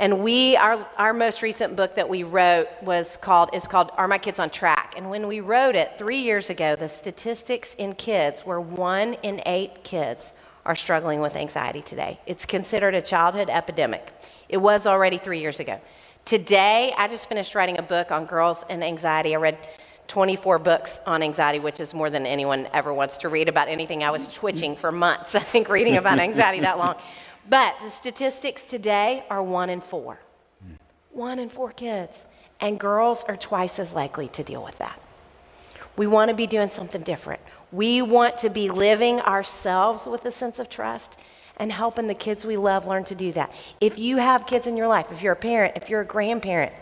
and 0.00 0.22
we, 0.22 0.54
our, 0.54 0.86
our 0.96 1.12
most 1.12 1.42
recent 1.42 1.74
book 1.74 1.96
that 1.96 2.08
we 2.08 2.22
wrote 2.22 2.68
was 2.82 3.16
called, 3.16 3.50
is 3.52 3.66
called 3.66 3.90
Are 3.96 4.06
My 4.06 4.18
Kids 4.18 4.38
on 4.38 4.48
Track? 4.48 4.94
And 4.96 5.10
when 5.10 5.26
we 5.26 5.40
wrote 5.40 5.74
it 5.74 5.98
three 5.98 6.20
years 6.20 6.50
ago, 6.50 6.76
the 6.76 6.88
statistics 6.88 7.74
in 7.74 7.96
kids 7.96 8.46
were 8.46 8.60
one 8.60 9.14
in 9.24 9.42
eight 9.44 9.82
kids 9.82 10.34
are 10.68 10.76
struggling 10.76 11.20
with 11.20 11.34
anxiety 11.34 11.80
today. 11.80 12.20
It's 12.26 12.44
considered 12.44 12.94
a 12.94 13.00
childhood 13.00 13.48
epidemic. 13.48 14.12
It 14.50 14.58
was 14.58 14.86
already 14.86 15.16
three 15.16 15.40
years 15.40 15.60
ago. 15.60 15.80
Today, 16.26 16.92
I 16.96 17.08
just 17.08 17.26
finished 17.26 17.54
writing 17.54 17.78
a 17.78 17.82
book 17.82 18.12
on 18.12 18.26
girls 18.26 18.64
and 18.68 18.84
anxiety. 18.84 19.34
I 19.34 19.38
read 19.38 19.56
24 20.08 20.58
books 20.58 21.00
on 21.06 21.22
anxiety, 21.22 21.58
which 21.58 21.80
is 21.80 21.94
more 21.94 22.10
than 22.10 22.26
anyone 22.26 22.68
ever 22.74 22.92
wants 22.92 23.16
to 23.18 23.30
read 23.30 23.48
about 23.48 23.68
anything. 23.68 24.04
I 24.04 24.10
was 24.10 24.28
twitching 24.28 24.76
for 24.76 24.92
months, 24.92 25.34
I 25.34 25.40
think, 25.40 25.70
reading 25.70 25.96
about 25.96 26.18
anxiety 26.18 26.60
that 26.60 26.76
long. 26.76 26.96
But 27.48 27.74
the 27.82 27.88
statistics 27.88 28.64
today 28.66 29.24
are 29.30 29.42
one 29.42 29.70
in 29.70 29.80
four. 29.80 30.20
One 31.12 31.38
in 31.38 31.48
four 31.48 31.72
kids. 31.72 32.26
And 32.60 32.78
girls 32.78 33.24
are 33.26 33.36
twice 33.36 33.78
as 33.78 33.94
likely 33.94 34.28
to 34.28 34.44
deal 34.44 34.62
with 34.62 34.76
that. 34.78 35.00
We 35.98 36.06
want 36.06 36.30
to 36.30 36.34
be 36.34 36.46
doing 36.46 36.70
something 36.70 37.02
different. 37.02 37.42
We 37.72 38.00
want 38.00 38.38
to 38.38 38.48
be 38.48 38.70
living 38.70 39.20
ourselves 39.20 40.06
with 40.06 40.24
a 40.24 40.30
sense 40.30 40.58
of 40.58 40.70
trust 40.70 41.18
and 41.56 41.72
helping 41.72 42.06
the 42.06 42.14
kids 42.14 42.44
we 42.44 42.56
love 42.56 42.86
learn 42.86 43.04
to 43.06 43.16
do 43.16 43.32
that. 43.32 43.52
If 43.80 43.98
you 43.98 44.18
have 44.18 44.46
kids 44.46 44.68
in 44.68 44.76
your 44.76 44.86
life, 44.86 45.10
if 45.10 45.22
you're 45.22 45.32
a 45.32 45.36
parent, 45.36 45.76
if 45.76 45.90
you're 45.90 46.02
a 46.02 46.06
grandparent, 46.06 46.72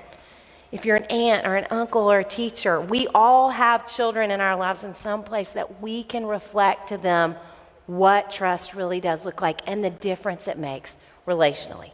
if 0.70 0.84
you're 0.84 0.96
an 0.96 1.04
aunt 1.04 1.46
or 1.46 1.56
an 1.56 1.66
uncle 1.70 2.12
or 2.12 2.18
a 2.18 2.24
teacher, 2.24 2.78
we 2.78 3.06
all 3.08 3.50
have 3.50 3.90
children 3.90 4.30
in 4.30 4.42
our 4.42 4.54
lives 4.54 4.84
in 4.84 4.94
some 4.94 5.24
place 5.24 5.50
that 5.52 5.80
we 5.80 6.04
can 6.04 6.26
reflect 6.26 6.88
to 6.88 6.98
them 6.98 7.36
what 7.86 8.30
trust 8.30 8.74
really 8.74 9.00
does 9.00 9.24
look 9.24 9.40
like 9.40 9.60
and 9.66 9.82
the 9.82 9.90
difference 9.90 10.46
it 10.46 10.58
makes 10.58 10.98
relationally. 11.26 11.92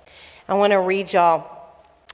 I 0.49 0.55
want 0.55 0.73
to 0.73 0.81
read 0.81 1.13
y'all 1.13 1.49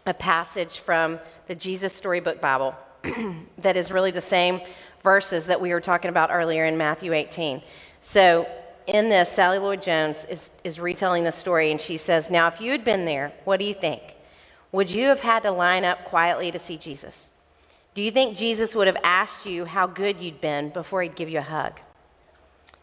a 0.05 0.13
passage 0.13 0.81
from 0.81 1.19
the 1.47 1.55
Jesus 1.55 1.95
Storybook 1.95 2.43
Bible 2.43 2.75
that 3.59 3.77
is 3.77 3.91
really 3.91 4.11
the 4.11 4.21
same 4.21 4.61
verses 5.09 5.47
that 5.47 5.59
we 5.59 5.71
were 5.71 5.81
talking 5.81 6.11
about 6.11 6.29
earlier 6.31 6.67
in 6.67 6.77
Matthew 6.77 7.15
18. 7.15 7.63
So 8.03 8.47
in 8.87 9.09
this, 9.09 9.31
Sally 9.31 9.59
Lloyd 9.59 9.81
Jones 9.81 10.27
is, 10.29 10.51
is 10.65 10.79
retelling 10.79 11.25
the 11.25 11.33
story, 11.33 11.71
and 11.71 11.81
she 11.81 11.97
says, 11.97 12.29
Now, 12.29 12.47
if 12.47 12.61
you 12.61 12.73
had 12.73 12.85
been 12.85 13.07
there, 13.07 13.33
what 13.45 13.57
do 13.57 13.65
you 13.65 13.73
think? 13.73 14.03
Would 14.71 14.91
you 14.91 15.07
have 15.07 15.21
had 15.21 15.45
to 15.45 15.51
line 15.51 15.87
up 15.87 16.05
quietly 16.05 16.51
to 16.51 16.59
see 16.59 16.77
Jesus? 16.77 17.31
Do 17.95 18.03
you 18.03 18.11
think 18.11 18.37
Jesus 18.37 18.75
would 18.75 18.87
have 18.87 18.99
asked 19.03 19.47
you 19.47 19.65
how 19.65 19.87
good 19.87 20.21
you'd 20.21 20.43
been 20.43 20.69
before 20.69 21.03
he'd 21.03 21.17
give 21.17 21.31
you 21.31 21.39
a 21.39 21.53
hug? 21.57 21.81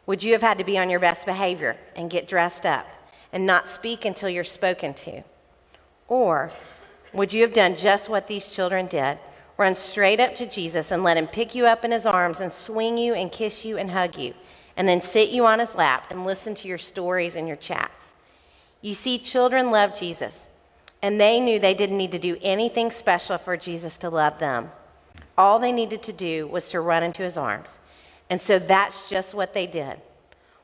Would 0.08 0.24
you 0.24 0.34
have 0.34 0.42
had 0.42 0.58
to 0.58 0.64
be 0.64 0.80
on 0.80 0.90
your 0.90 1.00
best 1.00 1.28
behavior 1.28 1.78
and 1.96 2.10
get 2.10 2.28
dressed 2.28 2.66
up 2.66 2.88
and 3.32 3.46
not 3.46 3.68
speak 3.68 4.04
until 4.04 4.30
you're 4.30 4.44
spoken 4.44 4.96
to? 4.96 5.22
Or 6.08 6.52
would 7.14 7.34
you 7.34 7.44
have 7.44 7.54
done 7.54 7.76
just 7.76 8.10
what 8.10 8.26
these 8.26 8.50
children 8.50 8.88
did? 8.88 9.20
Run 9.58 9.76
straight 9.76 10.20
up 10.20 10.36
to 10.36 10.46
Jesus 10.46 10.92
and 10.92 11.04
let 11.04 11.18
him 11.18 11.28
pick 11.28 11.56
you 11.56 11.66
up 11.66 11.86
in 11.86 11.92
his 11.92 12.06
arms 12.06 12.40
and 12.40 12.52
swing 12.52 12.98
you 12.98 13.14
and 13.14 13.32
kiss 13.32 13.64
you 13.64 13.78
and 13.78 13.92
hug 13.92 14.18
you? 14.18 14.34
and 14.78 14.88
then 14.88 15.02
sit 15.02 15.30
you 15.30 15.46
on 15.46 15.60
his 15.60 15.76
lap 15.76 16.08
and 16.10 16.26
listen 16.26 16.54
to 16.56 16.68
your 16.68 16.78
stories 16.78 17.36
and 17.36 17.48
your 17.48 17.58
chats. 17.58 18.14
You 18.82 18.94
see, 18.94 19.18
children 19.18 19.72
love 19.72 19.98
Jesus, 19.98 20.50
and 21.02 21.20
they 21.20 21.40
knew 21.40 21.60
they 21.60 21.74
didn't 21.74 21.98
need 21.98 22.12
to 22.12 22.20
do 22.20 22.38
anything 22.42 22.92
special 22.92 23.38
for 23.38 23.58
Jesus 23.58 23.98
to 24.00 24.10
love 24.10 24.40
them. 24.40 24.72
All 25.38 25.60
they 25.60 25.72
needed 25.72 26.04
to 26.04 26.14
do 26.14 26.48
was 26.48 26.68
to 26.70 26.80
run 26.80 27.04
into 27.04 27.24
his 27.24 27.38
arms. 27.38 27.80
And 28.30 28.40
so 28.40 28.60
that's 28.60 29.10
just 29.10 29.34
what 29.34 29.54
they 29.54 29.68
did. 29.68 30.00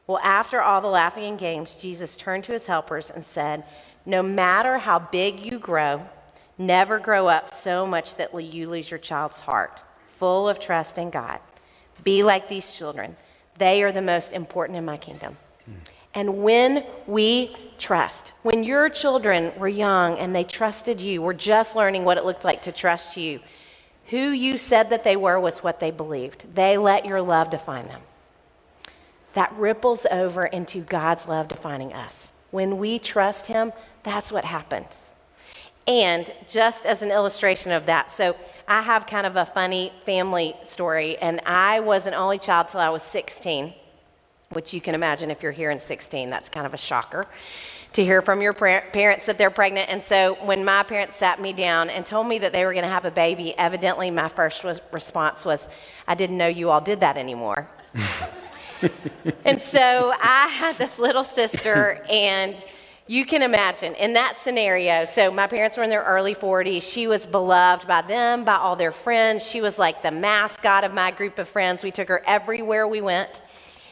Well, 0.07 0.19
after 0.23 0.61
all 0.61 0.81
the 0.81 0.87
laughing 0.87 1.23
and 1.23 1.39
games, 1.39 1.75
Jesus 1.75 2.15
turned 2.15 2.43
to 2.45 2.53
his 2.53 2.65
helpers 2.65 3.11
and 3.11 3.23
said, 3.23 3.63
No 4.05 4.21
matter 4.23 4.79
how 4.79 4.99
big 4.99 5.39
you 5.39 5.59
grow, 5.59 6.07
never 6.67 6.99
grow 6.99 7.27
up 7.27 7.53
so 7.53 7.85
much 7.85 8.15
that 8.15 8.33
you 8.41 8.69
lose 8.69 8.89
your 8.89 8.99
child's 8.99 9.39
heart, 9.39 9.79
full 10.17 10.47
of 10.47 10.59
trust 10.59 10.97
in 10.97 11.09
God. 11.09 11.39
Be 12.03 12.23
like 12.23 12.47
these 12.47 12.71
children. 12.71 13.15
They 13.57 13.83
are 13.83 13.91
the 13.91 14.01
most 14.01 14.33
important 14.33 14.77
in 14.77 14.85
my 14.85 14.97
kingdom. 14.97 15.37
And 16.13 16.43
when 16.43 16.85
we 17.07 17.55
trust, 17.79 18.33
when 18.43 18.63
your 18.63 18.89
children 18.89 19.53
were 19.57 19.67
young 19.67 20.17
and 20.17 20.35
they 20.35 20.43
trusted 20.43 20.99
you, 20.99 21.21
were 21.21 21.33
just 21.33 21.75
learning 21.75 22.03
what 22.03 22.17
it 22.17 22.25
looked 22.25 22.43
like 22.43 22.63
to 22.63 22.71
trust 22.71 23.15
you, 23.15 23.39
who 24.07 24.31
you 24.31 24.57
said 24.57 24.89
that 24.89 25.05
they 25.05 25.15
were 25.15 25.39
was 25.39 25.63
what 25.63 25.79
they 25.79 25.91
believed. 25.91 26.53
They 26.53 26.77
let 26.77 27.05
your 27.05 27.21
love 27.21 27.49
define 27.49 27.87
them. 27.87 28.01
That 29.33 29.53
ripples 29.53 30.05
over 30.11 30.45
into 30.45 30.81
God's 30.81 31.27
love 31.27 31.47
defining 31.47 31.93
us. 31.93 32.33
When 32.49 32.77
we 32.77 32.99
trust 32.99 33.47
Him, 33.47 33.71
that's 34.03 34.33
what 34.33 34.43
happens. 34.43 35.10
And 35.87 36.31
just 36.47 36.85
as 36.85 37.01
an 37.01 37.11
illustration 37.11 37.71
of 37.71 37.87
that, 37.87 38.11
so 38.11 38.35
I 38.67 38.81
have 38.81 39.07
kind 39.07 39.25
of 39.25 39.35
a 39.35 39.45
funny 39.45 39.91
family 40.05 40.55
story, 40.63 41.17
and 41.17 41.41
I 41.45 41.79
was 41.79 42.05
an 42.05 42.13
only 42.13 42.37
child 42.37 42.69
till 42.69 42.79
I 42.79 42.89
was 42.89 43.03
16, 43.03 43.73
which 44.51 44.73
you 44.73 44.81
can 44.81 44.93
imagine 44.93 45.31
if 45.31 45.41
you're 45.41 45.51
here 45.51 45.71
in 45.71 45.79
16, 45.79 46.29
that's 46.29 46.49
kind 46.49 46.65
of 46.65 46.73
a 46.73 46.77
shocker 46.77 47.25
to 47.93 48.05
hear 48.05 48.21
from 48.21 48.41
your 48.41 48.53
parents 48.53 49.25
that 49.25 49.37
they're 49.37 49.49
pregnant. 49.49 49.89
And 49.89 50.01
so 50.01 50.37
when 50.45 50.63
my 50.63 50.83
parents 50.83 51.15
sat 51.15 51.41
me 51.41 51.51
down 51.51 51.89
and 51.89 52.05
told 52.05 52.27
me 52.27 52.39
that 52.39 52.53
they 52.53 52.63
were 52.65 52.71
going 52.71 52.85
to 52.85 52.89
have 52.89 53.03
a 53.03 53.11
baby, 53.11 53.57
evidently 53.57 54.09
my 54.09 54.29
first 54.29 54.63
was, 54.63 54.79
response 54.93 55.43
was, 55.43 55.67
I 56.07 56.15
didn't 56.15 56.37
know 56.37 56.47
you 56.47 56.69
all 56.69 56.79
did 56.79 57.01
that 57.01 57.17
anymore. 57.17 57.67
and 59.45 59.61
so 59.61 60.13
I 60.21 60.47
had 60.47 60.77
this 60.77 60.97
little 60.97 61.25
sister, 61.25 62.03
and 62.09 62.55
you 63.11 63.25
can 63.25 63.41
imagine 63.41 63.93
in 63.95 64.13
that 64.13 64.37
scenario. 64.37 65.03
So, 65.03 65.29
my 65.29 65.45
parents 65.45 65.75
were 65.75 65.83
in 65.83 65.89
their 65.89 66.03
early 66.03 66.33
40s. 66.33 66.81
She 66.81 67.07
was 67.07 67.25
beloved 67.27 67.85
by 67.85 68.03
them, 68.03 68.45
by 68.45 68.55
all 68.55 68.77
their 68.77 68.93
friends. 68.93 69.45
She 69.45 69.59
was 69.59 69.77
like 69.77 70.01
the 70.01 70.11
mascot 70.11 70.85
of 70.85 70.93
my 70.93 71.11
group 71.11 71.37
of 71.37 71.49
friends. 71.49 71.83
We 71.83 71.91
took 71.91 72.07
her 72.07 72.23
everywhere 72.25 72.87
we 72.87 73.01
went. 73.01 73.41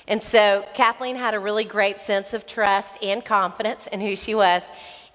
And 0.07 0.23
so, 0.23 0.65
Kathleen 0.73 1.17
had 1.17 1.33
a 1.33 1.39
really 1.39 1.65
great 1.65 1.99
sense 1.99 2.33
of 2.33 2.47
trust 2.47 2.95
and 3.03 3.25
confidence 3.25 3.87
in 3.87 3.99
who 3.99 4.15
she 4.15 4.35
was. 4.35 4.63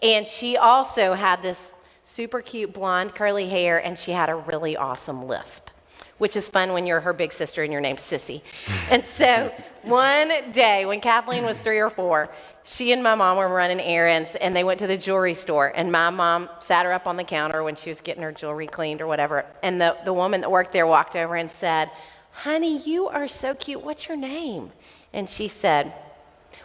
And 0.03 0.27
she 0.27 0.59
also 0.59 1.14
had 1.14 1.40
this 1.40 1.73
super 2.03 2.43
cute 2.43 2.75
blonde 2.75 3.14
curly 3.14 3.49
hair, 3.49 3.79
and 3.79 3.99
she 3.99 4.11
had 4.11 4.29
a 4.29 4.35
really 4.35 4.77
awesome 4.77 5.23
lisp 5.23 5.71
which 6.19 6.37
is 6.37 6.49
fun 6.49 6.73
when 6.73 6.87
you're 6.87 7.01
her 7.01 7.12
big 7.12 7.33
sister 7.33 7.64
and 7.64 7.73
your 7.73 7.81
name's 7.81 8.01
Sissy. 8.01 8.40
And 8.88 9.05
so 9.05 9.53
one 9.83 10.53
day 10.53 10.87
when 10.87 11.01
Kathleen 11.01 11.45
was 11.45 11.59
three 11.59 11.81
or 11.81 11.90
four, 11.90 12.31
she 12.64 12.92
and 12.92 13.03
my 13.03 13.14
mom 13.14 13.37
were 13.37 13.48
running 13.48 13.79
errands 13.79 14.35
and 14.37 14.57
they 14.57 14.64
went 14.64 14.81
to 14.81 14.87
the 14.87 14.96
jewelry 14.96 15.35
store 15.35 15.72
and 15.77 15.92
my 15.92 16.11
mom 16.11 16.48
sat 16.61 16.87
her 16.87 16.92
up 16.92 17.07
on 17.07 17.16
the 17.16 17.24
counter 17.24 17.62
when 17.62 17.77
she 17.77 17.90
was 17.90 18.00
getting 18.00 18.22
her 18.22 18.33
jewelry 18.33 18.66
cleaned 18.66 19.00
or 19.00 19.07
whatever 19.07 19.44
and 19.62 19.81
the, 19.81 19.96
the 20.05 20.12
woman 20.12 20.40
that 20.40 20.50
worked 20.50 20.72
there 20.72 20.87
walked 20.87 21.14
over 21.14 21.37
and 21.37 21.50
said 21.50 21.90
honey 22.33 22.79
you 22.79 23.07
are 23.07 23.29
so 23.29 23.55
cute 23.55 23.85
what's 23.85 24.09
your 24.09 24.16
name 24.16 24.72
and 25.12 25.29
she 25.29 25.46
said 25.46 25.92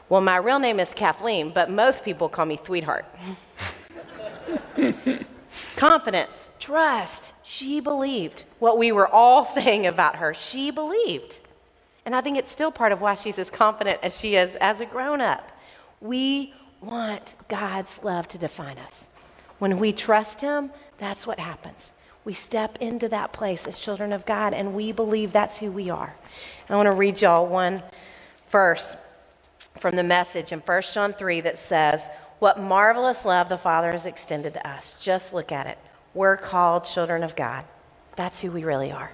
well 0.08 0.22
my 0.22 0.38
real 0.38 0.60
name 0.60 0.80
is 0.80 0.90
kathleen 0.96 1.52
but 1.54 1.70
most 1.70 2.04
people 2.04 2.30
call 2.30 2.46
me 2.46 2.58
sweetheart 2.64 3.06
Confidence, 5.76 6.52
trust. 6.60 7.34
She 7.44 7.80
believed 7.80 8.46
what 8.60 8.78
we 8.78 8.92
were 8.92 9.08
all 9.08 9.46
saying 9.58 9.88
about 9.88 10.18
her. 10.18 10.34
She 10.34 10.72
believed. 10.72 11.40
And 12.06 12.16
I 12.16 12.22
think 12.22 12.38
it's 12.38 12.52
still 12.52 12.72
part 12.72 12.92
of 12.92 13.02
why 13.02 13.16
she's 13.16 13.38
as 13.38 13.50
confident 13.50 14.00
as 14.02 14.18
she 14.18 14.36
is 14.36 14.56
as 14.56 14.82
a 14.82 14.86
grown 14.86 15.22
up. 15.22 15.52
We 16.02 16.54
want 16.82 17.36
God's 17.48 18.04
love 18.04 18.28
to 18.30 18.38
define 18.38 18.78
us. 18.78 19.08
When 19.60 19.80
we 19.80 19.92
trust 19.92 20.42
Him, 20.42 20.72
that's 20.98 21.28
what 21.28 21.40
happens. 21.40 21.94
We 22.26 22.34
step 22.34 22.78
into 22.80 23.10
that 23.10 23.34
place 23.34 23.66
as 23.66 23.80
children 23.80 24.14
of 24.14 24.26
God 24.26 24.54
and 24.54 24.74
we 24.74 24.92
believe 24.92 25.32
that's 25.32 25.58
who 25.58 25.72
we 25.72 25.90
are. 25.90 26.16
I 26.70 26.76
want 26.76 26.86
to 26.88 26.92
read 26.92 27.22
y'all 27.22 27.48
one 27.48 27.82
verse 28.50 28.96
from 29.78 29.96
the 29.96 30.04
message 30.04 30.52
in 30.52 30.60
1 30.60 30.82
John 30.94 31.14
3 31.14 31.42
that 31.42 31.58
says, 31.58 32.08
What 32.40 32.60
marvelous 32.60 33.26
love 33.26 33.50
the 33.50 33.58
Father 33.58 33.92
has 33.92 34.06
extended 34.06 34.54
to 34.54 34.68
us. 34.68 34.96
Just 35.02 35.34
look 35.34 35.52
at 35.52 35.68
it. 35.68 35.78
We're 36.14 36.38
called 36.38 36.86
children 36.86 37.24
of 37.24 37.36
God. 37.36 37.66
That's 38.16 38.42
who 38.42 38.52
we 38.52 38.64
really 38.64 38.92
are. 38.92 39.12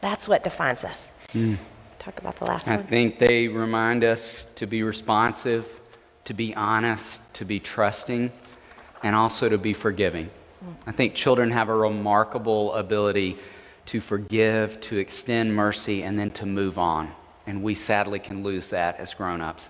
That's 0.00 0.28
what 0.28 0.44
defines 0.44 0.84
us. 0.84 1.10
Mm. 1.32 1.58
Talk 1.98 2.18
about 2.20 2.36
the 2.36 2.44
last 2.44 2.68
I 2.68 2.76
one. 2.76 2.84
I 2.84 2.88
think 2.88 3.18
they 3.18 3.48
remind 3.48 4.04
us 4.04 4.46
to 4.56 4.66
be 4.66 4.82
responsive, 4.82 5.80
to 6.24 6.34
be 6.34 6.54
honest, 6.56 7.20
to 7.34 7.44
be 7.44 7.60
trusting, 7.60 8.32
and 9.02 9.14
also 9.14 9.48
to 9.48 9.58
be 9.58 9.72
forgiving. 9.72 10.30
I 10.86 10.92
think 10.92 11.14
children 11.14 11.50
have 11.50 11.68
a 11.68 11.76
remarkable 11.76 12.72
ability 12.74 13.38
to 13.86 14.00
forgive, 14.00 14.80
to 14.80 14.96
extend 14.96 15.54
mercy, 15.54 16.02
and 16.02 16.18
then 16.18 16.30
to 16.32 16.46
move 16.46 16.78
on. 16.78 17.12
And 17.46 17.62
we 17.62 17.74
sadly 17.74 18.18
can 18.18 18.42
lose 18.42 18.70
that 18.70 18.98
as 18.98 19.12
grown 19.12 19.42
ups. 19.42 19.68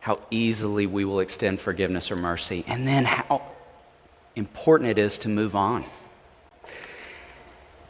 How 0.00 0.20
easily 0.30 0.86
we 0.86 1.04
will 1.04 1.20
extend 1.20 1.60
forgiveness 1.60 2.10
or 2.10 2.16
mercy, 2.16 2.64
and 2.66 2.88
then 2.88 3.04
how 3.04 3.42
important 4.36 4.90
it 4.90 4.98
is 4.98 5.18
to 5.18 5.28
move 5.28 5.54
on. 5.54 5.84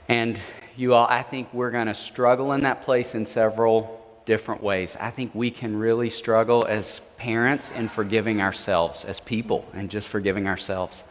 And 0.09 0.39
you 0.77 0.95
all, 0.95 1.07
I 1.07 1.23
think 1.23 1.55
we're 1.55 1.71
going 1.71 1.87
to 1.87 1.95
struggle 1.95 2.53
in 2.53 2.63
that 2.63 2.83
place 2.83 3.15
in 3.15 3.25
several 3.27 4.04
different 4.25 4.63
ways. 4.63 4.97
I 4.99 5.11
think 5.11 5.35
we 5.35 5.51
can 5.51 5.77
really 5.77 6.11
struggle 6.11 6.65
as 6.69 7.01
parents 7.19 7.71
in 7.73 7.89
forgiving 7.89 8.41
ourselves, 8.41 9.05
as 9.05 9.21
people, 9.21 9.69
and 9.75 9.91
just 9.91 10.09
forgiving 10.09 10.47
ourselves. 10.47 11.05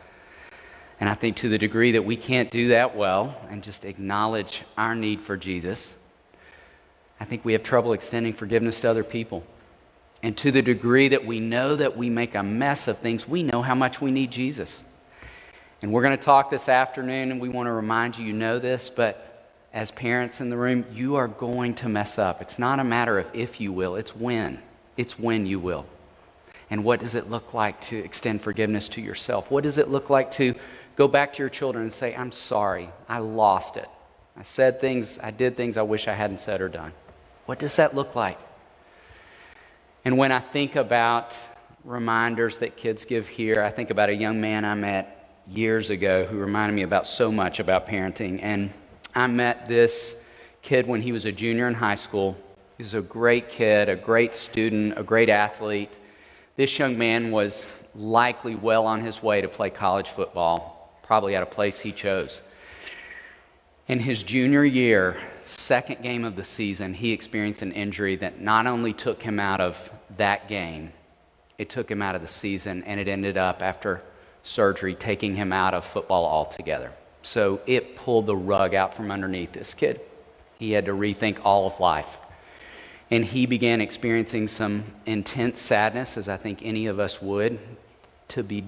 And 0.99 1.10
I 1.10 1.13
think 1.13 1.36
to 1.38 1.49
the 1.49 1.58
degree 1.58 1.91
that 1.91 2.06
we 2.06 2.15
can't 2.15 2.49
do 2.49 2.69
that 2.69 2.95
well 2.95 3.36
and 3.49 3.63
just 3.63 3.86
acknowledge 3.86 4.63
our 4.78 4.95
need 4.95 5.21
for 5.21 5.38
Jesus, 5.38 5.95
I 7.19 7.26
think 7.26 7.45
we 7.45 7.54
have 7.54 7.63
trouble 7.63 7.93
extending 7.93 8.34
forgiveness 8.34 8.80
to 8.82 8.89
other 8.89 9.04
people. 9.04 9.43
And 10.21 10.38
to 10.38 10.52
the 10.52 10.62
degree 10.62 11.10
that 11.10 11.26
we 11.26 11.39
know 11.39 11.76
that 11.76 11.97
we 11.97 12.10
make 12.10 12.36
a 12.36 12.43
mess 12.43 12.88
of 12.88 12.97
things, 12.99 13.28
we 13.28 13.43
know 13.43 13.62
how 13.62 13.76
much 13.76 14.02
we 14.02 14.12
need 14.12 14.32
Jesus. 14.32 14.84
And 15.82 15.91
we're 15.91 16.02
going 16.02 16.17
to 16.17 16.23
talk 16.23 16.49
this 16.49 16.69
afternoon, 16.69 17.32
and 17.32 17.41
we 17.41 17.49
want 17.49 17.67
to 17.67 17.73
remind 17.73 18.17
you 18.17 18.26
you 18.26 18.32
know 18.32 18.58
this, 18.58 18.89
but 18.89 19.32
as 19.73 19.89
parents 19.89 20.39
in 20.39 20.49
the 20.49 20.57
room, 20.57 20.86
you 20.93 21.15
are 21.15 21.27
going 21.27 21.73
to 21.75 21.89
mess 21.89 22.19
up. 22.19 22.41
It's 22.41 22.59
not 22.59 22.79
a 22.79 22.83
matter 22.83 23.17
of 23.17 23.29
if 23.33 23.59
you 23.59 23.73
will, 23.73 23.95
it's 23.95 24.15
when. 24.15 24.59
It's 24.97 25.17
when 25.17 25.47
you 25.47 25.59
will. 25.59 25.88
And 26.69 26.83
what 26.83 26.99
does 26.99 27.15
it 27.15 27.29
look 27.29 27.53
like 27.53 27.81
to 27.81 27.97
extend 27.97 28.41
forgiveness 28.41 28.88
to 28.89 29.01
yourself? 29.01 29.49
What 29.49 29.63
does 29.63 29.77
it 29.77 29.89
look 29.89 30.09
like 30.09 30.31
to 30.31 30.55
go 30.95 31.07
back 31.07 31.33
to 31.33 31.39
your 31.39 31.49
children 31.49 31.83
and 31.83 31.93
say, 31.93 32.15
I'm 32.15 32.31
sorry, 32.31 32.89
I 33.09 33.19
lost 33.19 33.77
it. 33.77 33.89
I 34.38 34.43
said 34.43 34.79
things, 34.79 35.19
I 35.19 35.31
did 35.31 35.57
things 35.57 35.75
I 35.77 35.81
wish 35.81 36.07
I 36.07 36.13
hadn't 36.13 36.39
said 36.39 36.62
or 36.62 36.69
done. 36.69 36.93
What 37.45 37.59
does 37.59 37.75
that 37.75 37.95
look 37.95 38.15
like? 38.15 38.39
And 40.05 40.17
when 40.17 40.31
I 40.31 40.39
think 40.39 40.75
about 40.75 41.38
reminders 41.83 42.57
that 42.59 42.77
kids 42.77 43.05
give 43.05 43.27
here, 43.27 43.62
I 43.63 43.69
think 43.69 43.89
about 43.89 44.09
a 44.09 44.15
young 44.15 44.39
man 44.39 44.65
I 44.65 44.75
met 44.75 45.41
years 45.47 45.89
ago 45.89 46.25
who 46.25 46.38
reminded 46.38 46.75
me 46.75 46.83
about 46.83 47.05
so 47.05 47.31
much 47.31 47.59
about 47.59 47.88
parenting. 47.88 48.39
And 48.41 48.71
I 49.15 49.28
met 49.28 49.67
this 49.67 50.15
kid 50.62 50.88
when 50.88 51.02
he 51.02 51.12
was 51.12 51.26
a 51.26 51.32
junior 51.32 51.67
in 51.67 51.76
high 51.76 51.95
school. 51.95 52.38
He 52.78 52.84
was 52.84 52.93
a 52.95 53.02
great 53.02 53.49
kid, 53.49 53.89
a 53.89 53.95
great 53.95 54.34
student, 54.34 54.97
a 54.97 55.04
great 55.04 55.30
athlete. 55.30 55.91
This 56.56 56.80
young 56.80 56.97
man 56.97 57.32
was 57.32 57.69
likely 57.95 58.56
well 58.56 58.88
on 58.88 59.02
his 59.02 59.21
way 59.21 59.41
to 59.41 59.47
play 59.47 59.69
college 59.69 60.10
football, 60.10 60.97
probably 61.04 61.36
at 61.36 61.43
a 61.43 61.47
place 61.47 61.80
he 61.80 61.91
chose. 61.91 62.41
In 63.88 63.99
his 63.99 64.23
junior 64.23 64.63
year, 64.63 65.17
second 65.43 66.02
game 66.02 66.23
of 66.23 66.36
the 66.36 66.43
season, 66.43 66.93
he 66.93 67.12
experienced 67.12 67.62
an 67.62 67.73
injury 67.73 68.15
that 68.15 68.39
not 68.39 68.65
only 68.65 68.93
took 68.93 69.21
him 69.21 69.39
out 69.39 69.60
of 69.60 69.91
that 70.15 70.47
game, 70.47 70.91
it 71.58 71.69
took 71.69 71.91
him 71.91 72.02
out 72.02 72.15
of 72.15 72.21
the 72.21 72.28
season, 72.28 72.84
and 72.86 72.99
it 72.99 73.08
ended 73.08 73.38
up, 73.38 73.62
after 73.62 74.02
surgery, 74.41 74.95
taking 74.95 75.36
him 75.36 75.52
out 75.54 75.73
of 75.73 75.86
football 75.86 76.26
altogether. 76.26 76.91
So 77.23 77.62
it 77.65 77.95
pulled 77.95 78.27
the 78.27 78.36
rug 78.36 78.75
out 78.75 78.93
from 78.93 79.09
underneath 79.09 79.53
this 79.53 79.73
kid. 79.73 80.01
He 80.59 80.71
had 80.73 80.86
to 80.86 80.91
rethink 80.91 81.39
all 81.43 81.65
of 81.65 81.79
life. 81.79 82.17
And 83.09 83.25
he 83.25 83.45
began 83.45 83.81
experiencing 83.81 84.47
some 84.47 84.86
intense 85.05 85.59
sadness, 85.62 86.17
as 86.17 86.29
I 86.29 86.38
think 86.38 86.59
any 86.63 86.88
of 86.88 86.99
us 86.99 87.21
would, 87.21 87.59
to 88.29 88.43
be 88.43 88.65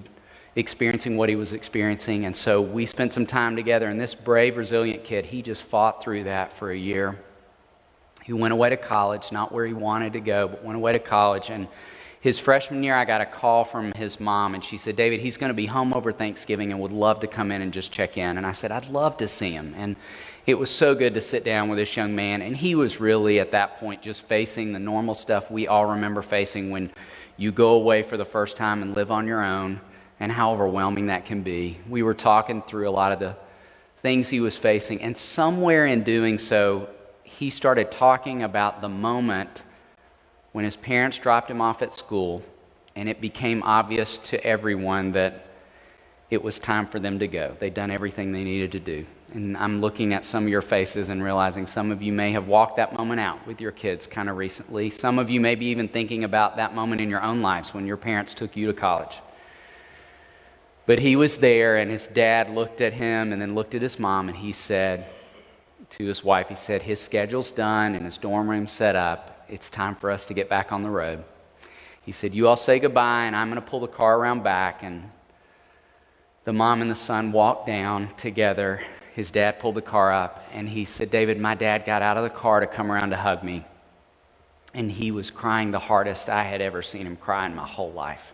experiencing 0.56 1.16
what 1.16 1.28
he 1.28 1.36
was 1.36 1.52
experiencing. 1.52 2.24
And 2.24 2.36
so 2.36 2.60
we 2.60 2.86
spent 2.86 3.12
some 3.12 3.26
time 3.26 3.56
together, 3.56 3.88
and 3.88 4.00
this 4.00 4.14
brave, 4.14 4.56
resilient 4.56 5.04
kid, 5.04 5.26
he 5.26 5.42
just 5.42 5.62
fought 5.62 6.02
through 6.02 6.24
that 6.24 6.52
for 6.52 6.70
a 6.70 6.76
year. 6.76 7.18
He 8.24 8.32
went 8.32 8.52
away 8.52 8.70
to 8.70 8.76
college, 8.76 9.32
not 9.32 9.52
where 9.52 9.66
he 9.66 9.74
wanted 9.74 10.14
to 10.14 10.20
go, 10.20 10.48
but 10.48 10.64
went 10.64 10.76
away 10.76 10.92
to 10.92 10.98
college. 10.98 11.50
And 11.50 11.68
his 12.26 12.40
freshman 12.40 12.82
year, 12.82 12.96
I 12.96 13.04
got 13.04 13.20
a 13.20 13.24
call 13.24 13.62
from 13.62 13.92
his 13.92 14.18
mom, 14.18 14.56
and 14.56 14.64
she 14.64 14.78
said, 14.78 14.96
David, 14.96 15.20
he's 15.20 15.36
going 15.36 15.50
to 15.50 15.54
be 15.54 15.66
home 15.66 15.94
over 15.94 16.10
Thanksgiving 16.10 16.72
and 16.72 16.80
would 16.80 16.90
love 16.90 17.20
to 17.20 17.28
come 17.28 17.52
in 17.52 17.62
and 17.62 17.72
just 17.72 17.92
check 17.92 18.18
in. 18.18 18.36
And 18.36 18.44
I 18.44 18.50
said, 18.50 18.72
I'd 18.72 18.88
love 18.88 19.16
to 19.18 19.28
see 19.28 19.52
him. 19.52 19.72
And 19.76 19.94
it 20.44 20.58
was 20.58 20.68
so 20.68 20.96
good 20.96 21.14
to 21.14 21.20
sit 21.20 21.44
down 21.44 21.68
with 21.68 21.78
this 21.78 21.96
young 21.96 22.16
man. 22.16 22.42
And 22.42 22.56
he 22.56 22.74
was 22.74 22.98
really, 22.98 23.38
at 23.38 23.52
that 23.52 23.78
point, 23.78 24.02
just 24.02 24.22
facing 24.22 24.72
the 24.72 24.80
normal 24.80 25.14
stuff 25.14 25.52
we 25.52 25.68
all 25.68 25.86
remember 25.86 26.20
facing 26.20 26.70
when 26.70 26.90
you 27.36 27.52
go 27.52 27.74
away 27.74 28.02
for 28.02 28.16
the 28.16 28.24
first 28.24 28.56
time 28.56 28.82
and 28.82 28.96
live 28.96 29.12
on 29.12 29.28
your 29.28 29.44
own, 29.44 29.80
and 30.18 30.32
how 30.32 30.52
overwhelming 30.52 31.06
that 31.06 31.26
can 31.26 31.42
be. 31.42 31.78
We 31.88 32.02
were 32.02 32.14
talking 32.14 32.60
through 32.60 32.88
a 32.88 32.90
lot 32.90 33.12
of 33.12 33.20
the 33.20 33.36
things 33.98 34.28
he 34.28 34.40
was 34.40 34.56
facing, 34.56 35.00
and 35.00 35.16
somewhere 35.16 35.86
in 35.86 36.02
doing 36.02 36.40
so, 36.40 36.88
he 37.22 37.50
started 37.50 37.92
talking 37.92 38.42
about 38.42 38.80
the 38.80 38.88
moment 38.88 39.62
when 40.56 40.64
his 40.64 40.74
parents 40.74 41.18
dropped 41.18 41.50
him 41.50 41.60
off 41.60 41.82
at 41.82 41.94
school, 41.94 42.42
and 42.94 43.10
it 43.10 43.20
became 43.20 43.62
obvious 43.62 44.16
to 44.16 44.42
everyone 44.42 45.12
that 45.12 45.44
it 46.30 46.42
was 46.42 46.58
time 46.58 46.86
for 46.86 46.98
them 46.98 47.18
to 47.18 47.28
go. 47.28 47.54
They'd 47.60 47.74
done 47.74 47.90
everything 47.90 48.32
they 48.32 48.42
needed 48.42 48.72
to 48.72 48.80
do. 48.80 49.04
And 49.34 49.54
I'm 49.58 49.82
looking 49.82 50.14
at 50.14 50.24
some 50.24 50.44
of 50.44 50.48
your 50.48 50.62
faces 50.62 51.10
and 51.10 51.22
realizing 51.22 51.66
some 51.66 51.92
of 51.92 52.00
you 52.00 52.10
may 52.10 52.32
have 52.32 52.48
walked 52.48 52.78
that 52.78 52.94
moment 52.94 53.20
out 53.20 53.46
with 53.46 53.60
your 53.60 53.70
kids 53.70 54.06
kind 54.06 54.30
of 54.30 54.38
recently. 54.38 54.88
Some 54.88 55.18
of 55.18 55.28
you 55.28 55.42
may 55.42 55.56
be 55.56 55.66
even 55.66 55.88
thinking 55.88 56.24
about 56.24 56.56
that 56.56 56.74
moment 56.74 57.02
in 57.02 57.10
your 57.10 57.22
own 57.22 57.42
lives 57.42 57.74
when 57.74 57.86
your 57.86 57.98
parents 57.98 58.32
took 58.32 58.56
you 58.56 58.66
to 58.66 58.72
college. 58.72 59.20
But 60.86 61.00
he 61.00 61.16
was 61.16 61.36
there, 61.36 61.76
and 61.76 61.90
his 61.90 62.06
dad 62.06 62.48
looked 62.48 62.80
at 62.80 62.94
him 62.94 63.34
and 63.34 63.42
then 63.42 63.54
looked 63.54 63.74
at 63.74 63.82
his 63.82 63.98
mom, 63.98 64.28
and 64.28 64.38
he 64.38 64.52
said 64.52 65.04
to 65.90 66.06
his 66.06 66.24
wife, 66.24 66.48
He 66.48 66.54
said, 66.54 66.80
His 66.80 66.98
schedule's 66.98 67.50
done 67.50 67.94
and 67.94 68.06
his 68.06 68.16
dorm 68.16 68.48
room's 68.48 68.72
set 68.72 68.96
up 68.96 69.35
it's 69.48 69.70
time 69.70 69.94
for 69.94 70.10
us 70.10 70.26
to 70.26 70.34
get 70.34 70.48
back 70.48 70.72
on 70.72 70.82
the 70.82 70.90
road. 70.90 71.24
He 72.02 72.12
said, 72.12 72.34
You 72.34 72.48
all 72.48 72.56
say 72.56 72.78
goodbye, 72.78 73.24
and 73.24 73.34
I'm 73.34 73.50
going 73.50 73.60
to 73.60 73.68
pull 73.68 73.80
the 73.80 73.88
car 73.88 74.18
around 74.18 74.42
back. 74.42 74.82
And 74.82 75.10
the 76.44 76.52
mom 76.52 76.82
and 76.82 76.90
the 76.90 76.94
son 76.94 77.32
walked 77.32 77.66
down 77.66 78.08
together. 78.08 78.80
His 79.14 79.30
dad 79.30 79.58
pulled 79.58 79.74
the 79.74 79.82
car 79.82 80.12
up, 80.12 80.46
and 80.52 80.68
he 80.68 80.84
said, 80.84 81.10
David, 81.10 81.40
my 81.40 81.54
dad 81.54 81.84
got 81.84 82.02
out 82.02 82.16
of 82.16 82.22
the 82.22 82.30
car 82.30 82.60
to 82.60 82.66
come 82.66 82.92
around 82.92 83.10
to 83.10 83.16
hug 83.16 83.42
me. 83.42 83.64
And 84.74 84.92
he 84.92 85.10
was 85.10 85.30
crying 85.30 85.70
the 85.70 85.78
hardest 85.78 86.28
I 86.28 86.44
had 86.44 86.60
ever 86.60 86.82
seen 86.82 87.06
him 87.06 87.16
cry 87.16 87.46
in 87.46 87.54
my 87.54 87.66
whole 87.66 87.92
life. 87.92 88.32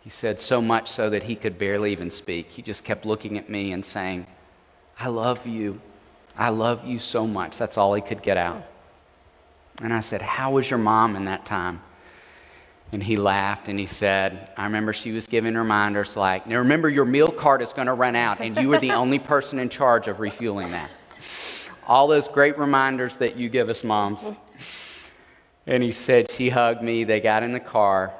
He 0.00 0.10
said, 0.10 0.40
so 0.40 0.62
much 0.62 0.90
so 0.90 1.10
that 1.10 1.24
he 1.24 1.36
could 1.36 1.58
barely 1.58 1.92
even 1.92 2.10
speak. 2.10 2.50
He 2.50 2.62
just 2.62 2.84
kept 2.84 3.04
looking 3.04 3.36
at 3.36 3.50
me 3.50 3.72
and 3.72 3.84
saying, 3.84 4.26
I 4.98 5.08
love 5.08 5.46
you. 5.46 5.80
I 6.36 6.50
love 6.50 6.86
you 6.86 6.98
so 6.98 7.26
much. 7.26 7.58
That's 7.58 7.76
all 7.76 7.94
he 7.94 8.00
could 8.00 8.22
get 8.22 8.36
out. 8.36 8.64
And 9.82 9.92
I 9.92 10.00
said, 10.00 10.22
How 10.22 10.52
was 10.52 10.68
your 10.68 10.78
mom 10.78 11.16
in 11.16 11.24
that 11.26 11.44
time? 11.44 11.82
And 12.92 13.02
he 13.02 13.16
laughed 13.16 13.68
and 13.68 13.78
he 13.78 13.86
said, 13.86 14.50
I 14.56 14.64
remember 14.64 14.92
she 14.92 15.12
was 15.12 15.28
giving 15.28 15.54
reminders 15.54 16.16
like, 16.16 16.46
Now 16.46 16.58
remember, 16.58 16.88
your 16.88 17.04
meal 17.04 17.30
card 17.30 17.62
is 17.62 17.72
going 17.72 17.86
to 17.86 17.94
run 17.94 18.16
out, 18.16 18.40
and 18.40 18.56
you 18.58 18.72
are 18.74 18.78
the 18.78 18.92
only 18.92 19.18
person 19.18 19.58
in 19.58 19.68
charge 19.68 20.08
of 20.08 20.20
refueling 20.20 20.72
that. 20.72 20.90
All 21.86 22.06
those 22.06 22.28
great 22.28 22.58
reminders 22.58 23.16
that 23.16 23.36
you 23.36 23.48
give 23.48 23.68
us, 23.68 23.82
moms. 23.84 24.24
And 25.66 25.82
he 25.82 25.90
said, 25.90 26.30
She 26.30 26.48
hugged 26.48 26.82
me. 26.82 27.04
They 27.04 27.20
got 27.20 27.42
in 27.42 27.52
the 27.52 27.60
car, 27.60 28.12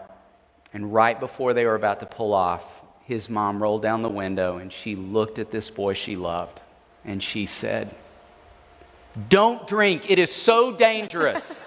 and 0.73 0.93
right 0.93 1.19
before 1.19 1.53
they 1.53 1.67
were 1.67 1.75
about 1.75 2.01
to 2.01 2.07
pull 2.07 2.33
off, 2.33 2.83
his 3.11 3.29
mom 3.29 3.61
rolled 3.61 3.83
down 3.83 4.03
the 4.03 4.09
window 4.09 4.59
and 4.59 4.73
she 4.73 4.95
looked 4.95 5.41
at 5.41 5.51
this 5.51 5.69
boy 5.69 5.95
she 5.95 6.15
loved, 6.15 6.61
and 7.05 7.21
she 7.21 7.45
said, 7.45 7.95
don't 9.29 9.67
drink, 9.67 10.11
it 10.11 10.19
is 10.19 10.33
so 10.33 10.75
dangerous. 10.75 11.63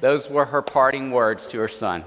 Those 0.00 0.28
were 0.28 0.44
her 0.44 0.62
parting 0.62 1.10
words 1.10 1.46
to 1.48 1.58
her 1.58 1.68
son. 1.68 2.04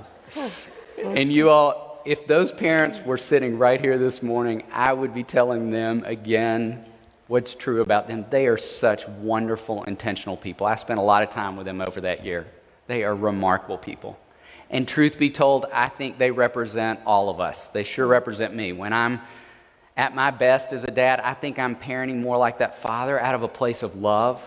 And 1.03 1.31
you 1.31 1.49
all, 1.49 2.01
if 2.05 2.27
those 2.27 2.51
parents 2.51 2.99
were 3.03 3.17
sitting 3.17 3.57
right 3.57 3.79
here 3.79 3.97
this 3.97 4.21
morning, 4.21 4.63
I 4.71 4.93
would 4.93 5.13
be 5.13 5.23
telling 5.23 5.71
them 5.71 6.03
again 6.05 6.85
what's 7.27 7.55
true 7.55 7.81
about 7.81 8.07
them. 8.07 8.25
They 8.29 8.47
are 8.47 8.57
such 8.57 9.07
wonderful, 9.07 9.83
intentional 9.85 10.37
people. 10.37 10.67
I 10.67 10.75
spent 10.75 10.99
a 10.99 11.03
lot 11.03 11.23
of 11.23 11.29
time 11.29 11.55
with 11.55 11.65
them 11.65 11.81
over 11.81 12.01
that 12.01 12.23
year. 12.23 12.45
They 12.87 13.03
are 13.03 13.15
remarkable 13.15 13.77
people. 13.77 14.19
And 14.69 14.87
truth 14.87 15.17
be 15.17 15.29
told, 15.29 15.65
I 15.71 15.87
think 15.87 16.17
they 16.17 16.31
represent 16.31 16.99
all 17.05 17.29
of 17.29 17.39
us. 17.39 17.69
They 17.69 17.83
sure 17.83 18.07
represent 18.07 18.55
me. 18.55 18.73
When 18.73 18.93
I'm 18.93 19.21
at 19.97 20.13
my 20.13 20.31
best 20.31 20.73
as 20.73 20.83
a 20.83 20.91
dad, 20.91 21.21
I 21.21 21.33
think 21.33 21.57
I'm 21.57 21.75
parenting 21.75 22.21
more 22.21 22.37
like 22.37 22.59
that 22.59 22.77
father 22.79 23.19
out 23.19 23.35
of 23.35 23.43
a 23.43 23.47
place 23.47 23.81
of 23.81 23.95
love. 23.95 24.41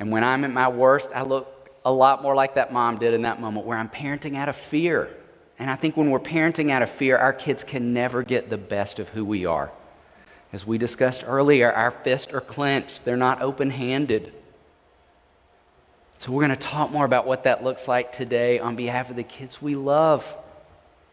And 0.00 0.10
when 0.10 0.24
I'm 0.24 0.44
at 0.44 0.50
my 0.50 0.68
worst, 0.68 1.10
I 1.14 1.22
look 1.22 1.70
a 1.84 1.92
lot 1.92 2.22
more 2.22 2.34
like 2.34 2.54
that 2.54 2.72
mom 2.72 2.98
did 2.98 3.12
in 3.14 3.22
that 3.22 3.40
moment 3.40 3.66
where 3.66 3.76
I'm 3.76 3.88
parenting 3.88 4.36
out 4.36 4.48
of 4.48 4.56
fear. 4.56 5.10
And 5.58 5.70
I 5.70 5.76
think 5.76 5.96
when 5.96 6.10
we're 6.10 6.20
parenting 6.20 6.70
out 6.70 6.82
of 6.82 6.90
fear, 6.90 7.16
our 7.16 7.32
kids 7.32 7.62
can 7.62 7.92
never 7.92 8.22
get 8.22 8.50
the 8.50 8.58
best 8.58 8.98
of 8.98 9.10
who 9.10 9.24
we 9.24 9.44
are. 9.44 9.70
As 10.52 10.66
we 10.66 10.78
discussed 10.78 11.24
earlier, 11.26 11.72
our 11.72 11.90
fists 11.90 12.32
are 12.32 12.40
clenched, 12.40 13.04
they're 13.04 13.16
not 13.16 13.42
open 13.42 13.70
handed. 13.70 14.32
So, 16.18 16.30
we're 16.30 16.42
going 16.42 16.54
to 16.54 16.56
talk 16.56 16.92
more 16.92 17.04
about 17.04 17.26
what 17.26 17.44
that 17.44 17.64
looks 17.64 17.88
like 17.88 18.12
today 18.12 18.60
on 18.60 18.76
behalf 18.76 19.10
of 19.10 19.16
the 19.16 19.24
kids 19.24 19.60
we 19.60 19.74
love. 19.74 20.38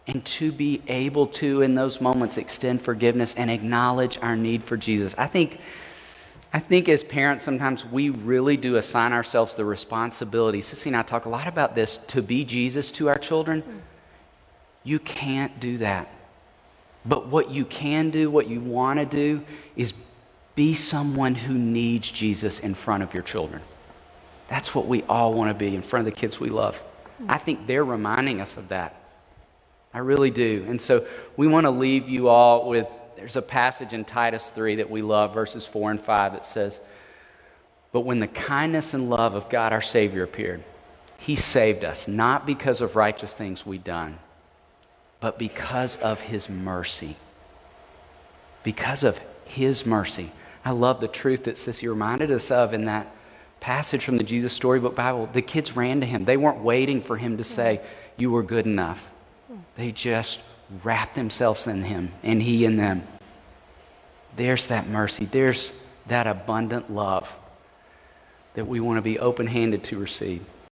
And 0.10 0.26
to 0.26 0.52
be 0.52 0.82
able 0.88 1.28
to, 1.28 1.62
in 1.62 1.76
those 1.76 2.02
moments, 2.02 2.38
extend 2.38 2.82
forgiveness 2.82 3.36
and 3.36 3.52
acknowledge 3.52 4.17
our 4.24 4.36
need 4.36 4.63
for 4.63 4.76
Jesus. 4.76 5.13
I 5.19 5.28
think, 5.28 5.60
I 6.52 6.58
think 6.58 6.89
as 6.89 7.04
parents, 7.04 7.43
sometimes 7.43 7.86
we 7.86 8.10
really 8.10 8.58
do 8.58 8.78
assign 8.78 9.13
ourselves 9.13 9.54
the 9.54 9.65
responsibility. 9.65 10.62
Sissy 10.62 10.88
and 10.88 10.98
I 10.98 11.04
talk 11.04 11.26
a 11.26 11.30
lot 11.30 11.48
about 11.48 11.76
this 11.76 11.98
to 12.08 12.24
be 12.24 12.43
Jesus 12.43 12.89
to 12.93 13.08
our 13.08 13.19
children. 13.19 13.84
You 14.84 14.98
can't 14.98 15.60
do 15.60 15.78
that. 15.78 16.10
But 17.06 17.28
what 17.28 17.52
you 17.52 17.63
can 17.63 18.10
do, 18.10 18.32
what 18.32 18.48
you 18.48 18.62
want 18.62 19.00
to 19.00 19.06
do, 19.06 19.43
is 19.76 19.93
be 20.56 20.74
someone 20.74 21.36
who 21.36 21.54
needs 21.54 22.10
Jesus 22.10 22.60
in 22.60 22.74
front 22.74 23.04
of 23.04 23.13
your 23.13 23.22
children. 23.22 23.62
That's 24.48 24.74
what 24.74 24.88
we 24.88 25.04
all 25.04 25.36
want 25.36 25.52
to 25.52 25.54
be 25.54 25.76
in 25.76 25.84
front 25.84 26.08
of 26.08 26.12
the 26.12 26.19
kids 26.19 26.39
we 26.39 26.50
love. 26.50 26.82
I 27.28 27.38
think 27.38 27.67
they're 27.67 27.86
reminding 27.86 28.41
us 28.41 28.58
of 28.58 28.69
that. 28.69 28.99
I 29.93 29.99
really 29.99 30.30
do. 30.30 30.65
And 30.67 30.80
so 30.80 31.06
we 31.36 31.47
want 31.47 31.65
to 31.65 31.71
leave 31.71 32.08
you 32.08 32.28
all 32.28 32.69
with 32.69 32.88
there's 33.15 33.36
a 33.36 33.41
passage 33.41 33.93
in 33.93 34.06
Titus 34.06 34.49
3 34.49 34.75
that 34.75 34.89
we 34.89 35.02
love, 35.02 35.34
verses 35.34 35.65
4 35.65 35.91
and 35.91 35.99
5, 35.99 36.34
that 36.34 36.45
says, 36.45 36.80
But 37.91 38.02
when 38.02 38.19
the 38.19 38.28
kindness 38.28 38.93
and 38.93 39.10
love 39.10 39.36
of 39.36 39.49
God 39.49 39.73
our 39.73 39.82
Savior 39.82 40.23
appeared, 40.23 40.63
He 41.17 41.36
saved 41.36 41.84
us, 41.84 42.08
not 42.08 42.45
because 42.45 42.80
of 42.80 42.95
righteous 42.95 43.34
things 43.34 43.65
we'd 43.65 43.84
done, 43.84 44.19
but 45.19 45.38
because 45.38 45.97
of 45.97 46.21
His 46.21 46.49
mercy. 46.49 47.17
Because 48.63 49.04
of 49.04 49.19
His 49.43 49.86
mercy. 49.86 50.32
I 50.63 50.71
love 50.71 51.02
the 51.02 51.08
truth 51.10 51.43
that 51.43 51.56
Sissy 51.56 51.89
reminded 51.89 52.32
us 52.32 52.52
of 52.52 52.73
in 52.73 52.86
that 52.86 53.08
passage 53.60 54.06
from 54.06 54.17
the 54.17 54.23
Jesus 54.23 54.54
Storybook 54.54 54.95
Bible, 54.95 55.30
the 55.32 55.41
kids 55.41 55.75
ran 55.75 55.99
to 55.99 56.06
him. 56.06 56.25
They 56.25 56.38
weren't 56.38 56.63
waiting 56.63 57.02
for 57.02 57.17
him 57.17 57.38
to 57.38 57.43
say, 57.43 57.82
You 58.17 58.32
were 58.32 58.43
good 58.43 58.65
enough. 58.65 59.09
They 59.80 59.94
just 59.94 60.42
wrap 60.84 61.15
themselves 61.15 61.65
in 61.65 61.84
him 61.84 62.12
and 62.22 62.44
he 62.44 62.65
in 62.65 62.76
them. 62.76 63.02
There's 64.36 64.65
that 64.65 64.89
mercy. 64.89 65.24
There's 65.24 65.72
that 66.08 66.28
abundant 66.28 66.94
love 66.94 67.34
that 68.56 68.68
we 68.68 68.82
want 68.82 68.98
to 68.98 69.02
be 69.02 69.20
open 69.20 69.48
handed 69.48 69.86
to 69.86 69.98
receive. 69.98 70.44